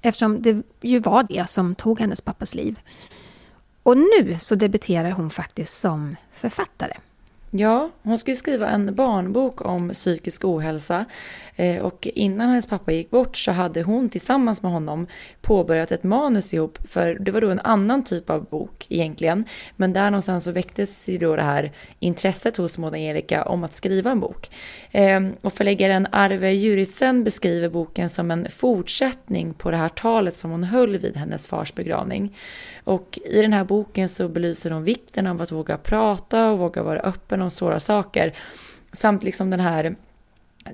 [0.03, 2.79] eftersom det ju var det som tog hennes pappas liv.
[3.83, 6.95] Och nu så debuterar hon faktiskt som författare.
[7.55, 11.05] Ja, hon ska ju skriva en barnbok om psykisk ohälsa
[11.57, 15.07] eh, och innan hennes pappa gick bort så hade hon tillsammans med honom
[15.41, 19.45] påbörjat ett manus ihop för det var då en annan typ av bok egentligen.
[19.77, 23.75] Men där någonstans så väcktes ju då det här intresset hos Maud Angelica om att
[23.75, 24.51] skriva en bok.
[24.93, 30.51] Ehm, och förläggaren Arve Juritsen beskriver boken som en fortsättning på det här talet som
[30.51, 32.37] hon höll vid hennes fars begravning.
[32.85, 36.83] Och i den här boken så belyser hon vikten av att våga prata och våga
[36.83, 38.37] vara öppen om svåra saker.
[38.93, 39.97] Samt liksom den här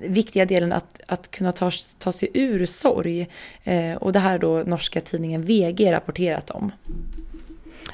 [0.01, 3.29] viktiga delen att, att kunna ta, ta sig ur sorg.
[3.63, 6.71] Eh, och det här då norska tidningen VG rapporterat om.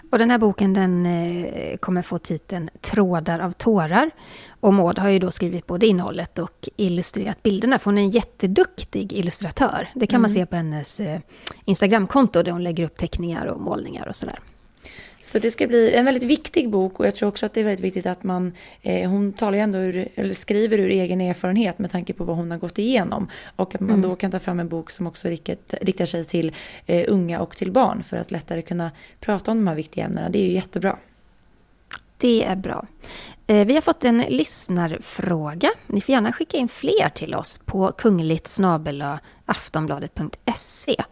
[0.09, 4.11] Och den här boken den eh, kommer få titeln Trådar av tårar.
[4.65, 8.09] Och Maud har ju då skrivit både innehållet och illustrerat bilderna, för hon är en
[8.09, 9.89] jätteduktig illustratör.
[9.93, 10.21] Det kan mm.
[10.21, 11.19] man se på hennes eh,
[11.65, 14.39] Instagramkonto där hon lägger upp teckningar och målningar och sådär.
[15.23, 17.63] Så det ska bli en väldigt viktig bok och jag tror också att det är
[17.63, 21.79] väldigt viktigt att man, eh, hon talar ju ändå ur, eller skriver ur egen erfarenhet
[21.79, 23.29] med tanke på vad hon har gått igenom.
[23.55, 24.01] Och att man mm.
[24.01, 26.55] då kan ta fram en bok som också riktat, riktar sig till
[26.85, 30.29] eh, unga och till barn för att lättare kunna prata om de här viktiga ämnena.
[30.29, 30.97] Det är ju jättebra.
[32.17, 32.85] Det är bra.
[33.47, 35.71] Eh, vi har fått en lyssnarfråga.
[35.87, 38.47] Ni får gärna skicka in fler till oss på kungligt
[39.45, 41.03] aftonbladet.se.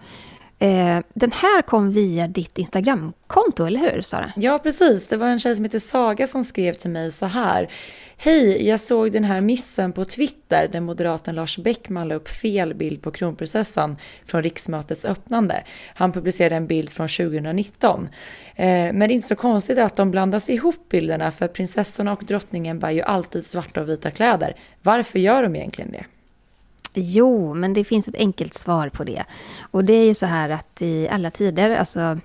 [0.60, 4.32] Eh, den här kom via ditt Instagramkonto, eller hur Sara?
[4.36, 5.08] Ja, precis.
[5.08, 7.70] Det var en tjej som heter Saga som skrev till mig så här.
[8.18, 12.74] Hej, jag såg den här missen på Twitter där moderaten Lars Bäckman la upp fel
[12.74, 15.64] bild på kronprinsessan från riksmötets öppnande.
[15.95, 18.10] Han publicerade en bild från 2019.
[18.56, 22.26] Eh, men det är inte så konstigt att de blandas ihop bilderna för prinsessorna och
[22.26, 24.56] drottningen bär ju alltid svarta och vita kläder.
[24.82, 26.06] Varför gör de egentligen det?
[26.93, 29.25] Jo, men det finns ett enkelt svar på det.
[29.71, 32.19] Och det är ju så här att i alla tider, alltså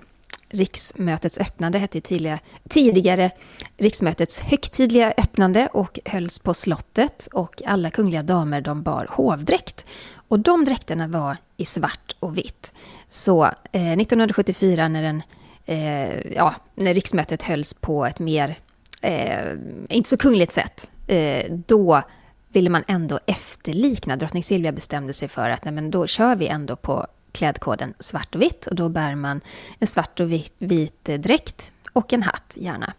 [0.49, 2.39] riksmötets öppnande hette tidigare,
[2.69, 3.31] tidigare
[3.77, 9.85] riksmötets högtidliga öppnande och hölls på slottet och alla kungliga damer de bar hovdräkt.
[10.27, 12.73] Och de dräkterna var i svart och vitt.
[13.07, 15.21] Så eh, 1974 när, den,
[15.65, 18.55] eh, ja, när riksmötet hölls på ett mer,
[19.01, 19.53] eh,
[19.89, 22.03] inte så kungligt sätt, eh, då
[22.49, 24.15] ville man ändå efterlikna.
[24.15, 28.35] Drottning Silvia bestämde sig för att nej, men då kör vi ändå på klädkoden svart
[28.35, 29.41] och vitt och då bär man
[29.79, 32.93] en svart och vit, vit dräkt och en hatt gärna.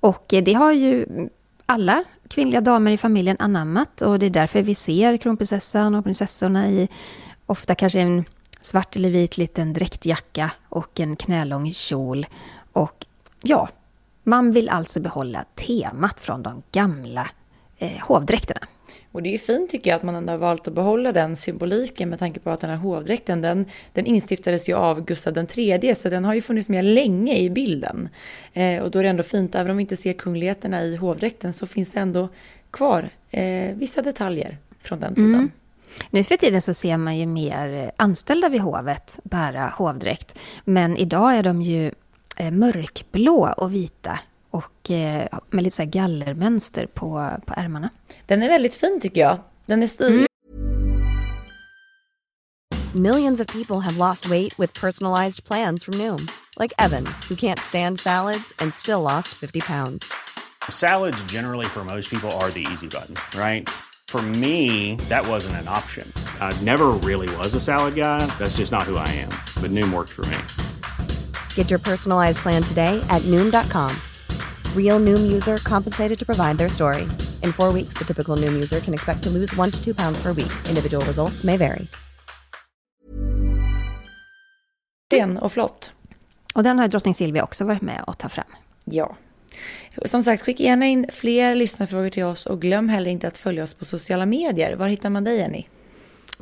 [0.00, 1.06] Och eh, det har ju
[1.66, 6.70] alla kvinnliga damer i familjen anammat och det är därför vi ser kronprinsessan och prinsessorna
[6.70, 6.88] i
[7.46, 8.24] ofta kanske en
[8.60, 12.26] svart eller vit liten dräktjacka och en knälång kjol.
[12.72, 13.06] Och
[13.42, 13.68] ja,
[14.22, 17.28] man vill alltså behålla temat från de gamla
[17.78, 18.60] eh, hovdräkterna.
[19.12, 21.36] Och det är ju fint tycker jag att man ändå har valt att behålla den
[21.36, 25.94] symboliken med tanke på att den här hovdräkten den, den instiftades ju av Gustav III
[25.94, 28.08] så den har ju funnits med länge i bilden.
[28.52, 31.52] Eh, och då är det ändå fint, även om vi inte ser kungligheterna i hovdräkten
[31.52, 32.28] så finns det ändå
[32.70, 35.34] kvar eh, vissa detaljer från den tiden.
[35.34, 35.50] Mm.
[36.10, 40.38] Nu för tiden så ser man ju mer eh, anställda vid hovet bära hovdräkt.
[40.64, 41.92] Men idag är de ju
[42.36, 44.18] eh, mörkblå och vita
[44.52, 47.90] och eh, med lite så gallermönster på, på ärmarna.
[48.26, 49.38] Den är väldigt fin tycker jag.
[49.66, 50.14] Den är stilig.
[50.14, 50.26] Mm.
[52.94, 56.28] Millions of people have lost weight with personalized plans from Noom.
[56.58, 60.12] Like Evan, who can't stand salads and still lost 50 pounds.
[60.68, 63.68] Salads generally for most people are the easy button, right?
[64.08, 66.06] For me, that wasn't an option.
[66.38, 68.26] I never really was a salad guy.
[68.38, 69.30] That's just not who I am.
[69.62, 70.38] But Noom worked for me.
[71.54, 73.96] Get your personalized plan today at Noom.com.
[74.76, 77.02] Real Noom user compensated to provide their story.
[77.42, 80.22] In four weeks, the typical Noom user can expect to lose one to two pounds
[80.22, 80.52] per week.
[80.68, 81.86] Individual results may vary.
[85.12, 85.92] Ren och flott.
[86.54, 88.46] Och den har drottning Silvia också varit med och ta fram.
[88.84, 89.16] Ja.
[90.04, 93.62] Som sagt, skicka gärna in fler lyssnarfrågor till oss och glöm heller inte att följa
[93.64, 94.76] oss på sociala medier.
[94.76, 95.66] Var hittar man dig, Jenny?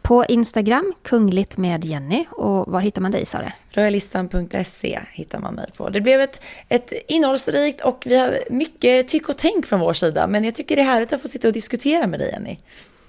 [0.02, 2.24] På Instagram, kungligt med Jenny.
[2.30, 3.52] Och var hittar man dig, Sara?
[3.70, 5.88] Royalistan.se hittar man mig på.
[5.88, 10.26] Det blev ett, ett innehållsrikt och vi har mycket tyck och tänk från vår sida.
[10.26, 12.58] Men jag tycker det är härligt att få sitta och diskutera med dig, Jenny.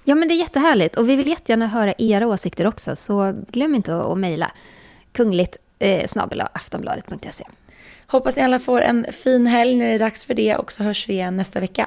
[0.04, 0.96] Ja, men det är jättehärligt.
[0.96, 2.96] Och vi vill jättegärna höra era åsikter också.
[2.96, 4.52] Så glöm inte att, att mejla
[5.12, 6.10] kungligt eh,
[6.52, 7.44] aftonbladet.se.
[8.06, 10.82] Hoppas ni alla får en fin helg när det är dags för det och så
[10.82, 11.86] hörs vi igen nästa vecka.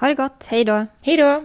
[0.00, 0.86] Ha det gott, hej då!
[1.00, 1.44] Hej då!